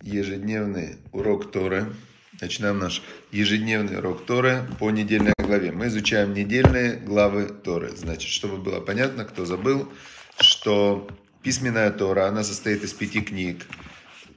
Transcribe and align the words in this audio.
ежедневный 0.00 0.96
урок 1.12 1.50
Торы. 1.50 1.86
Начинаем 2.40 2.78
наш 2.78 3.02
ежедневный 3.32 3.98
урок 3.98 4.26
Торы 4.26 4.66
по 4.78 4.90
недельной 4.90 5.34
главе. 5.38 5.72
Мы 5.72 5.86
изучаем 5.86 6.34
недельные 6.34 6.96
главы 6.96 7.46
Торы. 7.46 7.96
Значит, 7.96 8.30
чтобы 8.30 8.58
было 8.58 8.80
понятно, 8.80 9.24
кто 9.24 9.44
забыл, 9.44 9.92
что 10.40 11.08
письменная 11.42 11.90
Тора, 11.90 12.26
она 12.26 12.42
состоит 12.42 12.82
из 12.82 12.92
пяти 12.92 13.20
книг. 13.20 13.66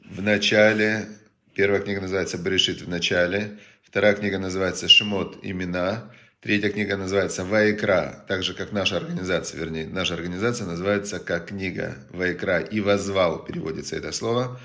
В 0.04 0.22
начале, 0.22 1.08
первая 1.56 1.82
книга 1.82 2.02
называется 2.02 2.38
Берешит 2.38 2.82
в 2.82 2.90
начале, 2.90 3.58
вторая 3.84 4.14
книга 4.14 4.40
называется 4.40 4.88
Шимот, 4.88 5.38
имена, 5.42 6.12
Третья 6.40 6.70
книга 6.70 6.96
называется 6.98 7.44
«Ваикра», 7.44 8.24
так 8.28 8.44
же, 8.44 8.54
как 8.54 8.72
наша 8.72 8.98
организация, 8.98 9.60
вернее, 9.60 9.88
наша 9.88 10.14
организация 10.14 10.68
называется 10.68 11.20
как 11.20 11.48
книга 11.48 11.98
«Ваикра» 12.12 12.60
и 12.60 12.80
«Возвал» 12.80 13.44
переводится 13.44 13.96
это 13.96 14.12
слово. 14.12 14.60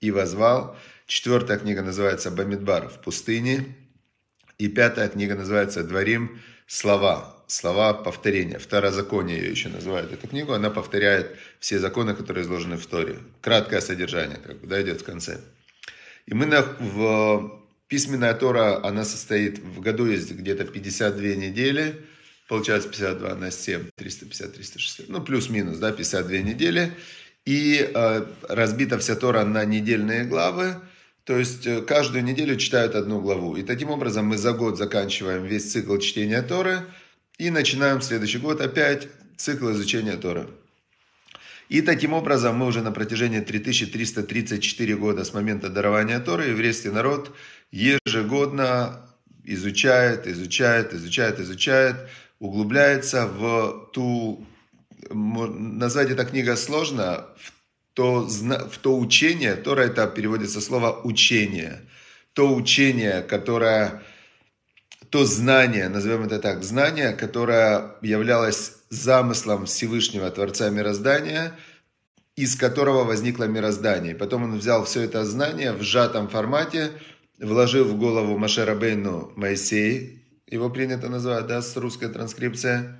«И 0.00 0.10
возвал». 0.10 0.76
Четвертая 1.06 1.58
книга 1.58 1.82
называется 1.82 2.30
«Бамидбар» 2.30 2.88
в 2.88 3.00
пустыне. 3.00 3.76
И 4.58 4.68
пятая 4.68 5.08
книга 5.08 5.34
называется 5.34 5.82
«Дворим. 5.84 6.40
Слова». 6.66 7.34
Слова 7.46 7.94
повторения. 7.94 8.58
Второзаконие 8.58 9.38
ее 9.38 9.50
еще 9.50 9.70
называют 9.70 10.12
эту 10.12 10.28
книгу. 10.28 10.52
Она 10.52 10.68
повторяет 10.68 11.36
все 11.60 11.78
законы, 11.78 12.14
которые 12.14 12.44
изложены 12.44 12.76
в 12.76 12.86
Торе. 12.86 13.20
Краткое 13.40 13.80
содержание, 13.80 14.36
как 14.36 14.60
бы, 14.60 14.66
да, 14.66 14.82
идет 14.82 15.00
в 15.00 15.04
конце. 15.04 15.40
И 16.26 16.34
мы 16.34 16.46
в 16.78 17.58
Письменная 17.88 18.34
Тора, 18.34 18.84
она 18.86 19.04
состоит, 19.04 19.58
в 19.60 19.80
году 19.80 20.04
есть 20.04 20.30
где-то 20.30 20.64
52 20.66 21.22
недели, 21.36 22.04
получается 22.46 22.90
52 22.90 23.34
на 23.34 23.50
7, 23.50 23.88
350, 23.96 24.52
360, 24.52 25.08
ну 25.08 25.22
плюс-минус, 25.22 25.78
да, 25.78 25.90
52 25.90 26.38
недели. 26.38 26.92
И 27.48 27.80
э, 27.94 28.26
разбита 28.46 28.98
вся 28.98 29.16
Тора 29.16 29.42
на 29.42 29.64
недельные 29.64 30.24
главы, 30.24 30.74
то 31.24 31.38
есть 31.38 31.66
э, 31.66 31.80
каждую 31.80 32.22
неделю 32.22 32.56
читают 32.56 32.94
одну 32.94 33.22
главу. 33.22 33.56
И 33.56 33.62
таким 33.62 33.88
образом 33.88 34.26
мы 34.26 34.36
за 34.36 34.52
год 34.52 34.76
заканчиваем 34.76 35.44
весь 35.44 35.72
цикл 35.72 35.96
чтения 35.96 36.42
Торы 36.42 36.80
и 37.38 37.48
начинаем 37.48 38.02
следующий 38.02 38.36
год 38.36 38.60
опять 38.60 39.08
цикл 39.38 39.70
изучения 39.70 40.18
Торы. 40.18 40.46
И 41.70 41.80
таким 41.80 42.12
образом 42.12 42.56
мы 42.56 42.66
уже 42.66 42.82
на 42.82 42.92
протяжении 42.92 43.40
3334 43.40 44.96
года 44.96 45.24
с 45.24 45.32
момента 45.32 45.70
дарования 45.70 46.20
Торы, 46.20 46.48
еврейский 46.48 46.90
народ 46.90 47.34
ежегодно 47.70 49.08
изучает, 49.44 50.26
изучает, 50.26 50.92
изучает, 50.92 51.40
изучает, 51.40 51.96
углубляется 52.40 53.26
в 53.26 53.88
ту, 53.94 54.46
назвать 55.10 56.10
это 56.10 56.24
книга 56.24 56.56
сложно, 56.56 57.26
в 57.36 57.52
то, 57.94 58.28
в 58.28 58.78
то 58.78 58.98
учение, 58.98 59.56
Тора 59.56 59.82
это 59.82 60.06
переводится 60.06 60.60
слово 60.60 61.00
учение, 61.02 61.80
то 62.32 62.54
учение, 62.54 63.22
которое, 63.22 64.02
то 65.10 65.24
знание, 65.24 65.88
назовем 65.88 66.24
это 66.24 66.38
так, 66.38 66.62
знание, 66.62 67.12
которое 67.12 67.96
являлось 68.02 68.74
замыслом 68.90 69.66
Всевышнего 69.66 70.30
Творца 70.30 70.70
Мироздания, 70.70 71.54
из 72.36 72.54
которого 72.54 73.02
возникло 73.02 73.44
мироздание. 73.44 74.14
Потом 74.14 74.44
он 74.44 74.58
взял 74.58 74.84
все 74.84 75.02
это 75.02 75.24
знание 75.24 75.72
в 75.72 75.82
сжатом 75.82 76.28
формате, 76.28 76.92
вложил 77.40 77.84
в 77.84 77.98
голову 77.98 78.38
Машера 78.38 78.76
Бейну 78.76 79.32
Моисей, 79.34 80.22
его 80.46 80.70
принято 80.70 81.08
называть, 81.08 81.48
да, 81.48 81.60
с 81.60 81.76
русской 81.76 82.08
транскрипцией. 82.08 82.90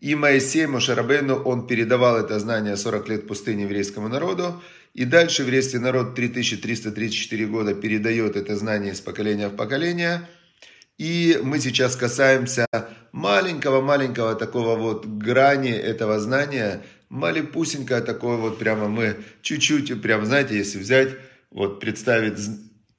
И 0.00 0.14
Моисей, 0.14 0.66
Мошерабейну, 0.66 1.36
он 1.42 1.66
передавал 1.66 2.16
это 2.16 2.38
знание 2.38 2.76
40 2.76 3.08
лет 3.08 3.26
пустыни 3.26 3.62
еврейскому 3.62 4.08
народу. 4.08 4.62
И 4.94 5.04
дальше 5.04 5.42
еврейский 5.42 5.78
народ 5.78 6.14
3334 6.14 7.46
года 7.46 7.74
передает 7.74 8.36
это 8.36 8.56
знание 8.56 8.92
из 8.92 9.00
поколения 9.00 9.48
в 9.48 9.56
поколение. 9.56 10.28
И 10.98 11.38
мы 11.42 11.60
сейчас 11.60 11.96
касаемся 11.96 12.66
маленького-маленького 13.12 14.34
такого 14.34 14.76
вот 14.76 15.06
грани 15.06 15.70
этого 15.70 16.18
знания, 16.18 16.82
малепусенькое 17.08 18.00
такое 18.00 18.36
вот 18.36 18.58
прямо 18.58 18.88
мы 18.88 19.16
чуть-чуть, 19.42 20.02
прям 20.02 20.26
знаете, 20.26 20.56
если 20.56 20.78
взять, 20.78 21.10
вот 21.50 21.80
представить, 21.80 22.34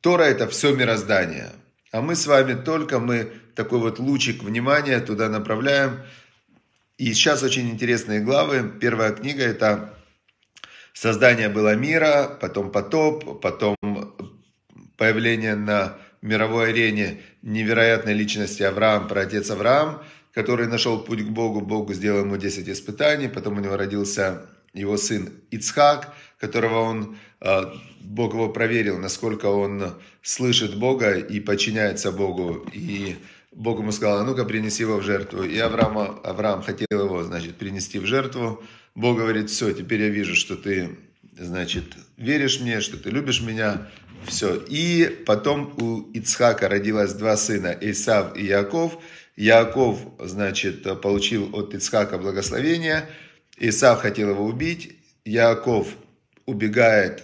Тора 0.02 0.24
это 0.24 0.48
все 0.48 0.74
мироздание, 0.74 1.50
а 1.92 2.02
мы 2.02 2.16
с 2.16 2.26
вами 2.26 2.54
только 2.54 3.00
мы 3.00 3.32
такой 3.56 3.80
вот 3.80 4.00
лучик 4.00 4.44
внимания 4.44 5.00
туда 5.02 5.28
направляем. 5.28 6.00
И 7.00 7.14
сейчас 7.14 7.44
очень 7.44 7.70
интересные 7.70 8.20
главы. 8.20 8.74
Первая 8.78 9.14
книга 9.14 9.42
это 9.42 9.94
создание 10.92 11.48
было 11.48 11.74
мира, 11.74 12.38
потом 12.42 12.74
потоп, 12.74 13.40
потом 13.40 13.78
появление 14.98 15.56
на 15.56 15.96
мировой 16.22 16.72
арене 16.72 17.22
невероятной 17.42 18.14
личности 18.14 18.64
Авраам, 18.64 19.08
праотец 19.08 19.50
Авраам, 19.50 20.04
который 20.34 20.68
нашел 20.68 21.00
путь 21.00 21.26
к 21.26 21.30
Богу, 21.30 21.62
Богу 21.62 21.94
сделал 21.94 22.26
ему 22.26 22.36
10 22.36 22.68
испытаний, 22.68 23.30
потом 23.30 23.56
у 23.56 23.62
него 23.62 23.78
родился 23.78 24.50
его 24.74 24.98
сын 24.98 25.30
Ицхак, 25.52 26.14
которого 26.38 26.80
он, 26.80 27.18
а, 27.40 27.74
Бог 28.02 28.34
его 28.34 28.50
проверил, 28.50 28.98
насколько 28.98 29.46
он 29.46 29.94
слышит 30.22 30.78
Бога 30.78 31.18
и 31.18 31.40
подчиняется 31.40 32.12
Богу, 32.12 32.68
и 32.74 33.16
Бог 33.52 33.80
ему 33.80 33.92
сказал, 33.92 34.20
а 34.20 34.24
ну-ка 34.24 34.46
принеси 34.46 34.84
его 34.84 34.98
в 34.98 35.04
жертву. 35.04 35.44
И 35.44 35.58
Авраам, 35.58 36.20
Авраам 36.24 36.62
хотел 36.62 36.88
его, 36.92 37.24
значит, 37.24 37.56
принести 37.58 38.00
в 38.00 38.06
жертву. 38.06 38.64
Бог 38.96 39.18
говорит, 39.18 39.50
все, 39.50 39.74
теперь 39.74 40.02
я 40.02 40.10
вижу, 40.10 40.36
что 40.36 40.56
ты, 40.56 40.98
значит, 41.38 41.86
веришь 42.18 42.60
мне, 42.60 42.80
что 42.82 42.98
ты 42.98 43.10
любишь 43.10 43.42
меня, 43.42 43.88
все. 44.26 44.56
И 44.56 45.24
потом 45.26 45.74
у 45.78 46.12
Ицхака 46.12 46.70
родилось 46.70 47.14
два 47.14 47.38
сына, 47.38 47.76
Исав 47.82 48.36
и 48.38 48.46
Яков. 48.46 49.00
Яков, 49.36 50.00
значит, 50.20 50.84
получил 51.02 51.50
от 51.54 51.74
Ицхака 51.74 52.18
благословение. 52.18 53.06
Исав 53.58 54.02
хотел 54.02 54.30
его 54.30 54.46
убить. 54.46 54.98
Яков 55.26 55.88
убегает 56.46 57.24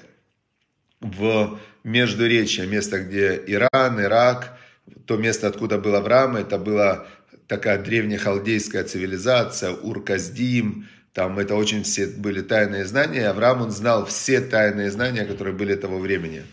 в 1.02 1.60
Междуречье, 1.84 2.66
место, 2.66 3.00
где 3.00 3.42
Иран, 3.46 4.02
Ирак, 4.02 4.58
то 5.06 5.18
место, 5.18 5.48
откуда 5.48 5.78
был 5.78 5.96
Авраам, 5.96 6.36
это 6.36 6.58
была 6.58 7.08
такая 7.48 7.82
древнехалдейская 7.82 8.84
цивилизация, 8.84 9.72
Урказдим, 9.72 10.88
там 11.16 11.40
это 11.40 11.56
очень 11.56 11.84
все 11.84 12.08
были 12.08 12.42
тайные 12.42 12.86
знания. 12.86 13.30
Авраам, 13.30 13.62
он 13.62 13.72
знал 13.72 14.06
все 14.06 14.42
тайные 14.42 14.92
знания, 14.92 15.24
которые 15.24 15.56
были 15.56 15.74
того 15.76 15.98
времени. 15.98 16.44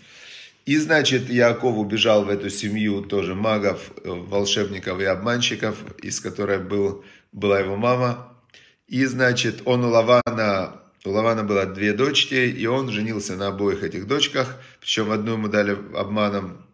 И, 0.66 0.76
значит, 0.76 1.28
Яков 1.28 1.76
убежал 1.76 2.24
в 2.24 2.28
эту 2.28 2.48
семью 2.48 3.02
тоже 3.02 3.34
магов, 3.34 3.90
волшебников 4.04 5.00
и 5.00 5.04
обманщиков, 5.04 5.76
из 6.00 6.20
которой 6.20 6.60
был, 6.60 7.04
была 7.32 7.58
его 7.58 7.76
мама. 7.76 8.38
И, 8.86 9.04
значит, 9.06 9.62
он 9.64 9.84
у 9.84 9.88
Лавана, 9.88 10.80
у 11.04 11.10
Лавана 11.10 11.42
было 11.42 11.66
две 11.66 11.92
дочки, 11.92 12.34
и 12.34 12.64
он 12.66 12.88
женился 12.90 13.34
на 13.34 13.48
обоих 13.48 13.82
этих 13.82 14.06
дочках, 14.06 14.62
причем 14.80 15.10
одну 15.10 15.32
ему 15.32 15.48
дали 15.48 15.76
обманом. 15.96 16.64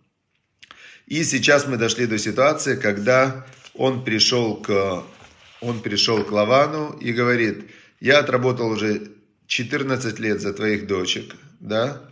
И 1.09 1.25
сейчас 1.25 1.67
мы 1.67 1.79
дошли 1.79 2.07
до 2.07 2.19
ситуации, 2.19 2.77
когда 2.77 3.47
он 3.73 4.05
пришел 4.05 4.57
к, 4.57 5.03
он 5.63 5.81
пришел 5.81 6.23
к 6.23 6.31
Лавану 6.31 6.99
и 7.01 7.13
говорит, 7.13 7.71
я 7.99 8.19
отработал 8.19 8.69
уже 8.69 9.09
14 9.47 10.19
лет 10.19 10.43
за 10.43 10.53
твоих 10.53 10.87
дочек, 10.87 11.35
да, 11.61 12.03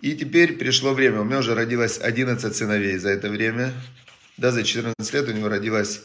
и 0.00 0.14
теперь 0.14 0.56
пришло 0.56 0.94
время, 0.94 1.20
у 1.20 1.24
меня 1.24 1.40
уже 1.40 1.54
родилось 1.54 1.98
11 1.98 2.56
сыновей 2.56 2.96
за 2.96 3.10
это 3.10 3.28
время. 3.28 3.74
Да, 4.38 4.50
за 4.50 4.62
14 4.62 5.12
лет 5.12 5.28
у 5.28 5.32
него 5.32 5.48
родилось, 5.48 6.02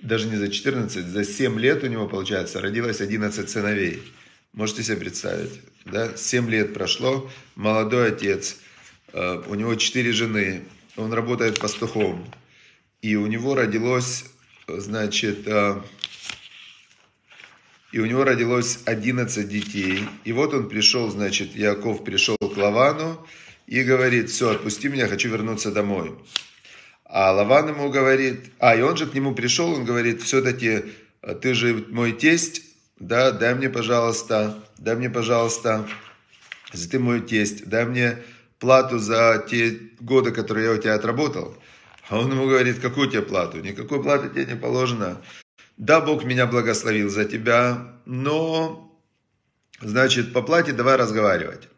даже 0.00 0.28
не 0.28 0.36
за 0.36 0.48
14, 0.48 1.04
за 1.04 1.24
7 1.24 1.58
лет 1.58 1.82
у 1.82 1.88
него, 1.88 2.08
получается, 2.08 2.62
родилось 2.62 3.00
11 3.02 3.50
сыновей. 3.50 4.02
Можете 4.52 4.84
себе 4.84 4.96
представить, 4.98 5.60
да? 5.84 6.16
7 6.16 6.48
лет 6.48 6.72
прошло, 6.72 7.28
молодой 7.56 8.12
отец, 8.12 8.56
э, 9.12 9.42
у 9.48 9.54
него 9.56 9.74
4 9.74 10.12
жены, 10.12 10.62
он 10.96 11.12
работает 11.12 11.60
пастухом. 11.60 12.24
И 13.02 13.16
у 13.16 13.26
него 13.26 13.54
родилось, 13.54 14.24
значит, 14.66 15.46
э, 15.46 15.80
и 17.92 17.98
у 18.00 18.06
него 18.06 18.24
родилось 18.24 18.80
11 18.86 19.48
детей. 19.48 20.08
И 20.24 20.32
вот 20.32 20.54
он 20.54 20.68
пришел, 20.68 21.10
значит, 21.10 21.54
Яков 21.54 22.04
пришел 22.04 22.36
к 22.38 22.56
Лавану 22.56 23.24
и 23.66 23.82
говорит, 23.82 24.30
все, 24.30 24.50
отпусти 24.50 24.88
меня, 24.88 25.08
хочу 25.08 25.28
вернуться 25.28 25.70
домой. 25.70 26.14
А 27.04 27.32
Лаван 27.32 27.68
ему 27.68 27.90
говорит, 27.90 28.52
а, 28.58 28.74
и 28.74 28.80
он 28.80 28.96
же 28.96 29.06
к 29.06 29.14
нему 29.14 29.34
пришел, 29.34 29.72
он 29.72 29.84
говорит, 29.84 30.22
все-таки 30.22 30.84
э, 31.22 31.34
ты 31.34 31.54
же 31.54 31.84
мой 31.90 32.12
тесть, 32.12 32.62
да, 32.98 33.30
дай 33.30 33.54
мне, 33.54 33.68
пожалуйста, 33.68 34.64
дай 34.78 34.96
мне, 34.96 35.10
пожалуйста, 35.10 35.86
если 36.72 36.88
ты 36.88 36.98
мой 36.98 37.20
тесть, 37.20 37.66
дай 37.66 37.84
мне 37.84 38.18
плату 38.64 38.98
за 38.98 39.44
те 39.46 39.78
годы, 40.00 40.30
которые 40.32 40.64
я 40.66 40.72
у 40.72 40.78
тебя 40.78 40.94
отработал. 40.94 41.54
А 42.08 42.18
он 42.18 42.32
ему 42.32 42.46
говорит, 42.48 42.80
какую 42.80 43.10
тебе 43.10 43.20
плату? 43.20 43.60
Никакой 43.60 44.02
платы 44.02 44.30
тебе 44.30 44.46
не 44.46 44.56
положено. 44.56 45.20
Да, 45.76 46.00
Бог 46.00 46.24
меня 46.24 46.46
благословил 46.46 47.10
за 47.10 47.26
тебя, 47.26 47.94
но, 48.06 48.90
значит, 49.82 50.32
по 50.32 50.40
плате 50.40 50.72
давай 50.72 50.96
разговаривать. 50.96 51.68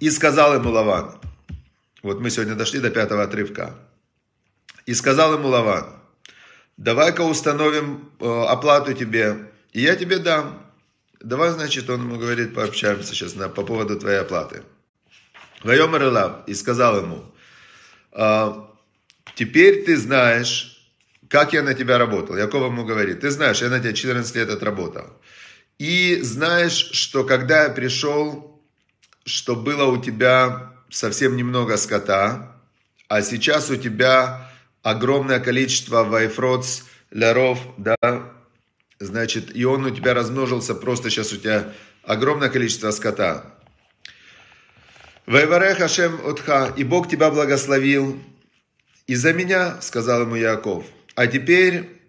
И 0.00 0.10
сказал 0.10 0.54
ему 0.54 0.70
Лаван, 0.70 1.14
вот 2.02 2.20
мы 2.20 2.30
сегодня 2.30 2.56
дошли 2.56 2.80
до 2.80 2.90
пятого 2.90 3.22
отрывка. 3.22 3.78
И 4.86 4.94
сказал 4.94 5.34
ему 5.34 5.48
Лаван, 5.48 5.86
давай-ка 6.76 7.20
установим 7.20 8.10
э, 8.18 8.44
оплату 8.48 8.92
тебе, 8.92 9.52
и 9.72 9.82
я 9.82 9.94
тебе 9.94 10.18
дам. 10.18 10.63
Давай, 11.24 11.50
значит, 11.50 11.88
он 11.88 12.02
ему 12.02 12.18
говорит, 12.18 12.54
пообщаемся 12.54 13.14
сейчас 13.14 13.34
на, 13.34 13.48
по 13.48 13.62
поводу 13.62 13.98
твоей 13.98 14.18
оплаты. 14.18 14.62
Вайомар 15.62 16.02
Илав, 16.02 16.46
и 16.46 16.54
сказал 16.54 16.98
ему, 16.98 17.24
«А, 18.12 18.70
теперь 19.34 19.86
ты 19.86 19.96
знаешь, 19.96 20.86
как 21.28 21.54
я 21.54 21.62
на 21.62 21.72
тебя 21.72 21.96
работал. 21.96 22.36
Яков 22.36 22.70
ему 22.70 22.84
говорит, 22.84 23.20
ты 23.20 23.30
знаешь, 23.30 23.62
я 23.62 23.70
на 23.70 23.80
тебя 23.80 23.94
14 23.94 24.36
лет 24.36 24.50
отработал. 24.50 25.06
И 25.78 26.20
знаешь, 26.20 26.90
что 26.92 27.24
когда 27.24 27.64
я 27.64 27.70
пришел, 27.70 28.62
что 29.24 29.56
было 29.56 29.86
у 29.86 30.02
тебя 30.02 30.74
совсем 30.90 31.36
немного 31.36 31.78
скота, 31.78 32.54
а 33.08 33.22
сейчас 33.22 33.70
у 33.70 33.76
тебя 33.76 34.50
огромное 34.82 35.40
количество 35.40 36.04
вайфроц, 36.04 36.82
ляров, 37.10 37.58
да, 37.78 37.96
значит, 39.04 39.54
и 39.54 39.64
он 39.64 39.84
у 39.84 39.90
тебя 39.90 40.14
размножился, 40.14 40.74
просто 40.74 41.10
сейчас 41.10 41.32
у 41.32 41.36
тебя 41.36 41.72
огромное 42.02 42.48
количество 42.48 42.90
скота. 42.90 43.54
Вайварех 45.26 45.78
Хашем 45.78 46.20
Отха, 46.26 46.72
и 46.76 46.84
Бог 46.84 47.08
тебя 47.08 47.30
благословил. 47.30 48.22
И 49.06 49.14
за 49.14 49.32
меня, 49.32 49.80
сказал 49.80 50.22
ему 50.22 50.34
Яков, 50.34 50.84
а 51.14 51.26
теперь, 51.26 52.00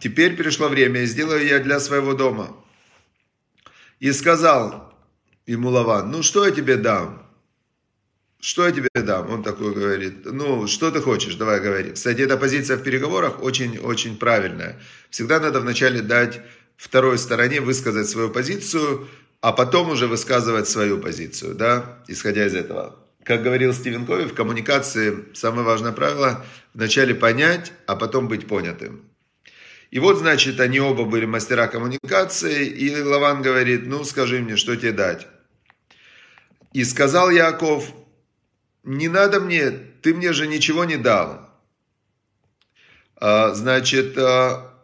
теперь 0.00 0.36
пришло 0.36 0.68
время, 0.68 1.02
и 1.02 1.06
сделаю 1.06 1.46
я 1.46 1.58
для 1.58 1.80
своего 1.80 2.14
дома. 2.14 2.56
И 4.00 4.12
сказал 4.12 4.94
ему 5.46 5.70
Лаван, 5.70 6.10
ну 6.10 6.22
что 6.22 6.46
я 6.46 6.50
тебе 6.50 6.76
дам? 6.76 7.27
Что 8.40 8.66
я 8.66 8.72
тебе 8.72 8.88
дам? 8.94 9.30
Он 9.30 9.42
такой 9.42 9.74
говорит, 9.74 10.24
ну, 10.24 10.68
что 10.68 10.90
ты 10.90 11.00
хочешь, 11.00 11.34
давай 11.34 11.60
говори. 11.60 11.92
Кстати, 11.92 12.20
эта 12.20 12.36
позиция 12.36 12.76
в 12.76 12.82
переговорах 12.82 13.42
очень-очень 13.42 14.16
правильная. 14.16 14.80
Всегда 15.10 15.40
надо 15.40 15.60
вначале 15.60 16.02
дать 16.02 16.40
второй 16.76 17.18
стороне 17.18 17.60
высказать 17.60 18.08
свою 18.08 18.30
позицию, 18.30 19.08
а 19.40 19.52
потом 19.52 19.90
уже 19.90 20.06
высказывать 20.06 20.68
свою 20.68 20.98
позицию, 20.98 21.54
да, 21.54 21.98
исходя 22.06 22.46
из 22.46 22.54
этого. 22.54 22.96
Как 23.24 23.42
говорил 23.42 23.74
Стивен 23.74 24.06
Кови, 24.06 24.24
в 24.24 24.34
коммуникации 24.34 25.24
самое 25.34 25.64
важное 25.64 25.92
правило– 25.92 26.44
вначале 26.74 27.14
понять, 27.14 27.72
а 27.86 27.96
потом 27.96 28.28
быть 28.28 28.46
понятым. 28.46 29.02
И 29.90 29.98
вот, 29.98 30.18
значит, 30.18 30.60
они 30.60 30.80
оба 30.80 31.04
были 31.04 31.24
мастера 31.24 31.66
коммуникации, 31.66 32.66
и 32.66 33.02
Лаван 33.02 33.42
говорит, 33.42 33.86
ну, 33.86 34.04
скажи 34.04 34.38
мне, 34.40 34.56
что 34.56 34.76
тебе 34.76 34.92
дать? 34.92 35.26
И 36.72 36.84
сказал 36.84 37.30
Яков, 37.30 37.92
не 38.88 39.08
надо 39.08 39.38
мне, 39.38 39.70
ты 39.70 40.14
мне 40.14 40.32
же 40.32 40.46
ничего 40.46 40.86
не 40.86 40.96
дал. 40.96 41.46
А, 43.16 43.52
значит, 43.54 44.16
а, 44.16 44.74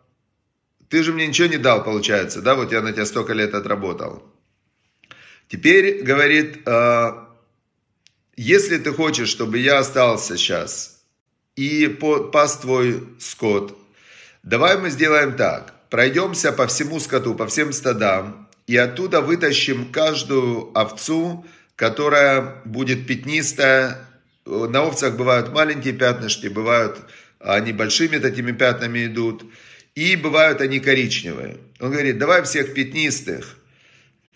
ты 0.90 1.02
же 1.02 1.12
мне 1.12 1.26
ничего 1.26 1.48
не 1.48 1.56
дал, 1.56 1.82
получается, 1.82 2.42
да, 2.42 2.54
вот 2.54 2.70
я 2.70 2.82
на 2.82 2.92
тебя 2.92 3.06
столько 3.06 3.32
лет 3.32 3.54
отработал. 3.54 4.22
Теперь, 5.48 6.02
говорит, 6.02 6.68
а, 6.68 7.30
если 8.36 8.76
ты 8.76 8.92
хочешь, 8.92 9.28
чтобы 9.30 9.58
я 9.58 9.78
остался 9.78 10.36
сейчас 10.36 11.02
и 11.56 11.86
пас 11.86 12.58
твой 12.58 13.08
скот, 13.18 13.78
давай 14.42 14.76
мы 14.76 14.90
сделаем 14.90 15.34
так. 15.34 15.72
Пройдемся 15.88 16.52
по 16.52 16.66
всему 16.66 17.00
скоту, 17.00 17.34
по 17.34 17.46
всем 17.46 17.72
стадам, 17.72 18.50
и 18.66 18.76
оттуда 18.76 19.22
вытащим 19.22 19.90
каждую 19.90 20.76
овцу, 20.76 21.46
которая 21.76 22.62
будет 22.64 23.06
пятнистая. 23.06 23.98
На 24.46 24.82
овцах 24.82 25.16
бывают 25.16 25.52
маленькие 25.52 25.94
пятнышки, 25.94 26.48
бывают 26.48 26.98
они 27.38 27.72
большими 27.72 28.18
такими 28.18 28.52
пятнами 28.52 29.06
идут. 29.06 29.44
И 29.94 30.16
бывают 30.16 30.60
они 30.60 30.80
коричневые. 30.80 31.58
Он 31.78 31.90
говорит, 31.90 32.18
давай 32.18 32.42
всех 32.42 32.74
пятнистых, 32.74 33.56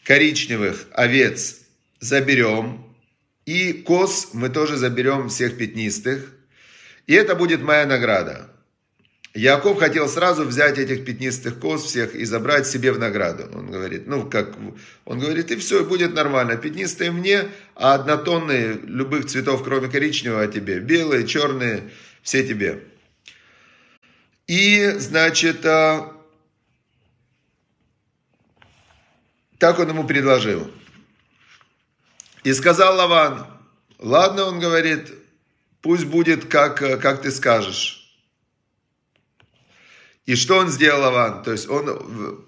коричневых 0.05 0.87
овец 0.93 1.61
заберем. 2.01 2.95
И 3.45 3.73
коз 3.73 4.29
мы 4.35 4.51
тоже 4.51 4.77
заберем 4.77 5.29
всех 5.29 5.57
пятнистых. 5.57 6.33
И 7.07 7.15
это 7.15 7.35
будет 7.35 7.63
моя 7.63 7.87
награда. 7.87 8.51
Яков 9.39 9.79
хотел 9.79 10.09
сразу 10.09 10.45
взять 10.45 10.79
этих 10.79 11.05
пятнистых 11.05 11.61
коз 11.61 11.85
всех 11.85 12.17
и 12.17 12.25
забрать 12.25 12.67
себе 12.67 12.91
в 12.91 12.99
награду. 12.99 13.49
Он 13.55 13.71
говорит, 13.71 14.09
ну 14.09 14.29
как, 14.29 14.57
он 15.05 15.21
говорит, 15.21 15.53
и 15.53 15.57
все, 15.57 15.85
будет 15.85 16.13
нормально. 16.13 16.57
Пятнистые 16.57 17.13
мне, 17.13 17.49
а 17.77 17.95
однотонные 17.95 18.73
любых 18.83 19.27
цветов, 19.27 19.63
кроме 19.63 19.89
коричневого, 19.89 20.49
тебе. 20.49 20.81
Белые, 20.81 21.25
черные, 21.25 21.89
все 22.21 22.45
тебе. 22.45 22.83
И, 24.49 24.95
значит, 24.99 25.65
а, 25.65 26.13
так 29.59 29.79
он 29.79 29.89
ему 29.91 30.05
предложил. 30.05 30.69
И 32.43 32.53
сказал 32.55 32.97
Лаван, 32.97 33.47
ладно, 34.01 34.47
он 34.47 34.59
говорит, 34.59 35.13
пусть 35.81 36.07
будет, 36.07 36.47
как, 36.47 36.79
как 36.79 37.23
ты 37.23 37.31
скажешь. 37.31 38.08
И 40.29 40.37
что 40.37 40.59
он 40.59 40.69
сделал, 40.69 41.05
Аван? 41.05 41.43
То 41.43 41.53
есть 41.53 41.71
он, 41.71 42.45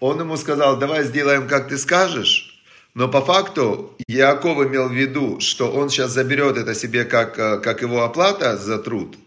он 0.00 0.18
ему 0.18 0.38
сказал, 0.38 0.78
давай 0.78 1.04
сделаем, 1.04 1.46
как 1.46 1.68
ты 1.68 1.76
скажешь. 1.76 2.58
Но 2.94 3.06
по 3.06 3.20
факту 3.20 3.94
Яков 4.08 4.66
имел 4.66 4.88
в 4.88 4.94
виду, 4.94 5.38
что 5.38 5.70
он 5.70 5.90
сейчас 5.90 6.12
заберет 6.12 6.56
это 6.56 6.74
себе 6.74 7.04
как, 7.04 7.34
как 7.34 7.82
его 7.82 8.02
оплата 8.02 8.56
за 8.56 8.78
труд. 8.78 9.18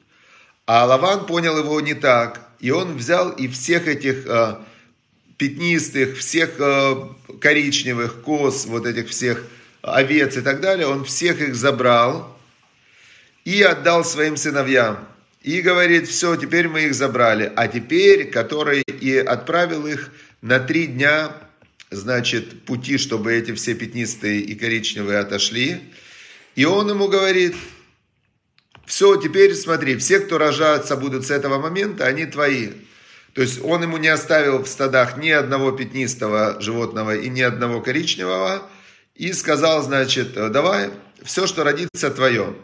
А 0.65 0.83
Лаван 0.86 1.27
понял 1.27 1.59
его 1.59 1.80
не 1.80 1.94
так. 1.94 2.42
И 2.59 2.71
он 2.71 2.98
взял 2.98 3.30
и 3.30 3.48
всех 3.48 3.88
этих 3.88 4.25
э, 4.25 4.56
пятнистых, 5.38 6.18
всех 6.18 6.56
э, 6.57 6.95
коричневых 7.39 8.24
коз, 8.24 8.65
вот 8.65 8.88
этих 8.88 9.09
всех 9.09 9.44
овец 9.83 10.38
и 10.38 10.42
так 10.42 10.59
далее, 10.59 10.88
он 10.88 11.06
всех 11.06 11.39
их 11.39 11.54
забрал 11.54 12.36
и 13.45 13.62
отдал 13.62 14.04
своим 14.04 14.38
сыновьям. 14.38 15.10
И 15.41 15.61
говорит, 15.61 16.07
все, 16.07 16.35
теперь 16.35 16.67
мы 16.67 16.83
их 16.83 16.93
забрали. 16.93 17.51
А 17.55 17.67
теперь, 17.67 18.29
который 18.29 18.81
и 18.81 19.17
отправил 19.17 19.88
их 19.88 20.11
на 20.41 20.59
три 20.59 20.85
дня, 20.85 21.35
значит, 21.89 22.63
пути, 22.63 22.97
чтобы 22.97 23.33
эти 23.33 23.53
все 23.53 23.73
пятнистые 23.73 24.39
и 24.41 24.53
коричневые 24.53 25.17
отошли. 25.17 25.81
И 26.56 26.66
он 26.66 26.89
ему 26.89 27.07
говорит, 27.07 27.56
все, 28.85 29.16
теперь 29.16 29.56
смотри, 29.56 29.97
все, 29.97 30.19
кто 30.19 30.37
рожаются 30.37 30.95
будут 30.95 31.25
с 31.25 31.31
этого 31.31 31.59
момента, 31.59 32.06
они 32.06 32.25
твои. 32.25 32.69
То 33.33 33.42
есть 33.42 33.63
он 33.63 33.81
ему 33.81 33.97
не 33.97 34.09
оставил 34.09 34.59
в 34.59 34.68
стадах 34.68 35.18
ни 35.18 35.30
одного 35.30 35.71
пятнистого 35.71 36.61
животного 36.61 37.16
и 37.16 37.30
ни 37.30 37.42
одного 37.42 37.81
коричневого. 37.81 38.69
И 39.16 39.33
сказал, 39.33 39.81
значит, 39.81 40.33
давай, 40.33 40.92
все, 41.23 41.47
что 41.47 41.63
родится, 41.63 42.11
твое. 42.11 42.56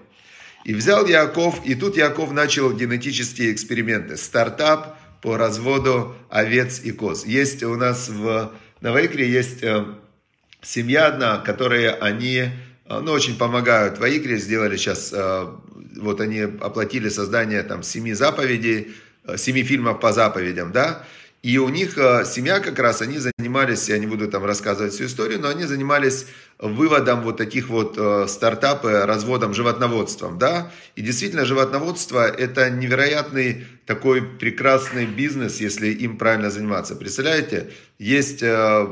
И 0.68 0.74
взял 0.74 1.06
Яков, 1.08 1.66
и 1.66 1.76
тут 1.76 1.96
Яков 1.96 2.34
начал 2.34 2.74
генетические 2.74 3.54
эксперименты. 3.54 4.18
Стартап 4.18 5.00
по 5.22 5.38
разводу 5.38 6.14
овец 6.30 6.82
и 6.84 6.92
коз. 6.92 7.26
Есть 7.26 7.64
у 7.64 7.78
нас 7.78 8.10
в 8.10 8.52
Новоикре 8.82 9.30
есть 9.30 9.64
э, 9.64 9.86
семья 10.62 11.08
одна, 11.08 11.38
которые 11.38 11.92
они 11.92 12.40
э, 12.40 12.50
ну, 12.90 13.14
очень 13.14 13.38
помогают. 13.38 13.98
В 13.98 14.04
Аикре 14.04 14.36
сделали 14.40 14.76
сейчас, 14.76 15.14
э, 15.14 15.48
вот 16.02 16.20
они 16.20 16.42
оплатили 16.42 17.08
создание 17.08 17.64
там 17.64 17.82
семи 17.82 18.12
заповедей, 18.12 18.94
семи 19.38 19.64
фильмов 19.64 20.02
по 20.02 20.12
заповедям, 20.12 20.74
да, 20.74 21.06
и 21.48 21.60
у 21.60 21.70
них 21.70 21.98
э, 21.98 22.25
семья 22.25 22.60
как 22.60 22.77
раз, 22.77 23.01
они 23.01 23.20
занимались, 23.20 23.88
я 23.88 23.98
не 24.00 24.06
буду 24.06 24.27
там 24.27 24.44
рассказывать 24.44 24.92
всю 24.94 25.06
историю, 25.06 25.39
но 25.39 25.48
они 25.48 25.63
занимались 25.63 26.25
выводом 26.60 27.22
вот 27.22 27.38
таких 27.38 27.70
вот 27.70 27.98
э, 27.98 28.25
стартапы, 28.27 29.06
разводом, 29.06 29.54
животноводством, 29.54 30.38
да. 30.38 30.74
И 30.98 31.01
действительно, 31.01 31.46
животноводство 31.46 32.27
это 32.27 32.70
невероятный 32.70 33.66
такой 33.86 34.22
прекрасный 34.24 35.06
бизнес, 35.06 35.62
если 35.62 35.88
им 35.88 36.18
правильно 36.18 36.50
заниматься. 36.50 36.98
Представляете, 36.98 37.72
есть 37.98 38.44
э, 38.44 38.88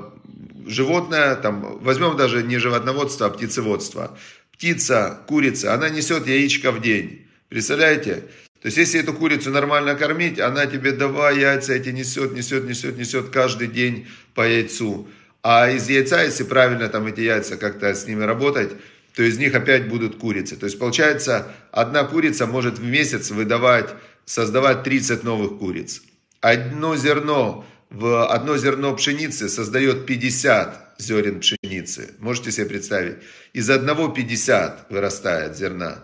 животное, 0.65 1.35
там, 1.35 1.79
возьмем 1.81 2.15
даже 2.15 2.41
не 2.41 2.57
животноводство, 2.57 3.27
а 3.27 3.31
птицеводство. 3.31 4.17
Птица, 4.53 5.19
курица, 5.27 5.73
она 5.73 5.89
несет 5.89 6.25
яичко 6.25 6.71
в 6.71 6.81
день. 6.81 7.27
Представляете? 7.49 8.23
То 8.65 8.69
есть, 8.69 8.77
если 8.77 8.99
эту 8.99 9.13
курицу 9.13 9.51
нормально 9.51 9.93
кормить, 9.93 10.39
она 10.39 10.65
тебе 10.65 10.91
давай 10.91 11.37
яйца 11.39 11.75
эти 11.75 11.89
несет, 11.89 12.33
несет, 12.33 12.63
несет, 12.67 12.97
несет 12.97 13.29
каждый 13.29 13.67
день 13.67 14.07
по 14.33 14.41
яйцу. 14.41 15.07
А 15.43 15.69
из 15.69 15.87
яйца, 15.87 16.23
если 16.23 16.45
правильно 16.45 16.89
там 16.89 17.05
эти 17.05 17.21
яйца 17.21 17.57
как-то 17.57 17.93
с 17.93 18.07
ними 18.07 18.23
работать, 18.23 18.71
то 19.13 19.21
из 19.21 19.37
них 19.37 19.53
опять 19.53 19.87
будут 19.87 20.15
курицы. 20.15 20.55
То 20.55 20.65
есть, 20.65 20.79
получается, 20.79 21.53
одна 21.71 22.05
курица 22.05 22.47
может 22.47 22.79
в 22.79 22.83
месяц 22.83 23.29
выдавать, 23.29 23.91
создавать 24.25 24.81
30 24.81 25.23
новых 25.23 25.59
куриц. 25.59 26.01
Одно 26.41 26.95
зерно 26.95 27.67
в 27.91 28.25
одно 28.25 28.57
зерно 28.57 28.95
пшеницы 28.95 29.47
создает 29.47 30.07
50 30.07 30.95
зерен 30.97 31.39
пшеницы. 31.39 32.15
Можете 32.17 32.51
себе 32.51 32.65
представить? 32.65 33.17
Из 33.53 33.69
одного 33.69 34.07
50 34.07 34.87
вырастает 34.89 35.55
зерна. 35.55 36.03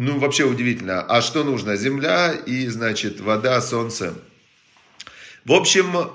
Ну, 0.00 0.20
вообще 0.20 0.44
удивительно. 0.44 1.02
А 1.02 1.20
что 1.20 1.42
нужно? 1.42 1.74
Земля 1.74 2.32
и, 2.32 2.68
значит, 2.68 3.18
вода, 3.18 3.60
солнце. 3.60 4.14
В 5.44 5.50
общем, 5.50 6.12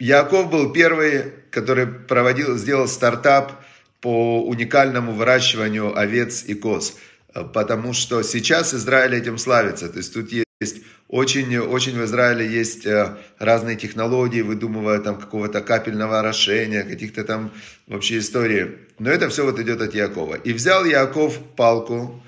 Яков 0.00 0.50
был 0.50 0.72
первый, 0.72 1.30
который 1.52 1.86
проводил, 1.86 2.58
сделал 2.58 2.88
стартап 2.88 3.64
по 4.00 4.44
уникальному 4.44 5.12
выращиванию 5.12 5.96
овец 5.96 6.42
и 6.42 6.54
коз. 6.54 6.96
Потому 7.32 7.92
что 7.92 8.24
сейчас 8.24 8.74
Израиль 8.74 9.14
этим 9.14 9.38
славится. 9.38 9.88
То 9.88 9.98
есть 9.98 10.12
тут 10.12 10.32
есть 10.32 10.78
очень, 11.08 11.58
очень 11.58 11.98
в 11.98 12.04
Израиле 12.04 12.46
есть 12.46 12.86
э, 12.86 13.16
разные 13.38 13.76
технологии, 13.76 14.40
выдумывая 14.40 14.98
там 15.00 15.18
какого-то 15.18 15.60
капельного 15.60 16.18
орошения, 16.20 16.82
каких-то 16.82 17.24
там 17.24 17.50
вообще 17.86 18.18
истории. 18.18 18.78
Но 18.98 19.10
это 19.10 19.28
все 19.28 19.44
вот 19.44 19.58
идет 19.60 19.80
от 19.82 19.94
Якова. 19.94 20.36
И 20.36 20.52
взял 20.52 20.84
Яков 20.84 21.38
палку, 21.56 22.22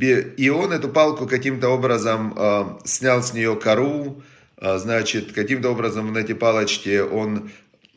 и 0.00 0.48
он 0.48 0.72
эту 0.72 0.88
палку 0.88 1.26
каким-то 1.26 1.68
образом 1.68 2.34
э, 2.36 2.64
снял 2.84 3.22
с 3.22 3.34
нее 3.34 3.56
кору, 3.56 4.22
э, 4.56 4.78
значит, 4.78 5.32
каким-то 5.32 5.70
образом 5.70 6.12
на 6.12 6.18
эти 6.18 6.32
палочки 6.32 7.00
он 7.00 7.50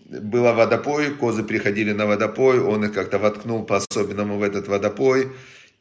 было 0.09 0.53
водопой, 0.53 1.11
козы 1.11 1.43
приходили 1.43 1.91
на 1.91 2.05
водопой, 2.05 2.59
он 2.59 2.85
их 2.85 2.93
как-то 2.93 3.17
воткнул 3.17 3.63
по-особенному 3.63 4.37
в 4.37 4.43
этот 4.43 4.67
водопой. 4.67 5.31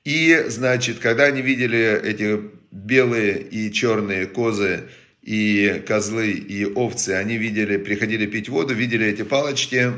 И, 0.05 0.45
значит, 0.49 0.99
когда 0.99 1.25
они 1.25 1.41
видели 1.41 2.01
эти 2.03 2.41
белые 2.75 3.40
и 3.40 3.73
черные 3.73 4.26
козы, 4.26 4.88
и 5.23 5.83
козлы, 5.87 6.33
и 6.33 6.66
овцы, 6.66 7.11
они 7.11 7.38
видели, 7.38 7.76
приходили 7.78 8.26
пить 8.26 8.49
воду, 8.49 8.75
видели 8.75 9.07
эти 9.07 9.23
палочки, 9.23 9.93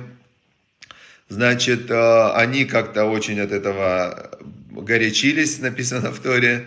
значит, 1.28 1.90
э, 1.90 2.30
они 2.35 2.66
как-то 2.66 3.06
очень 3.06 3.40
от 3.40 3.50
этого 3.50 4.38
горячились, 4.71 5.59
написано 5.59 6.12
в 6.12 6.21
Торе, 6.21 6.66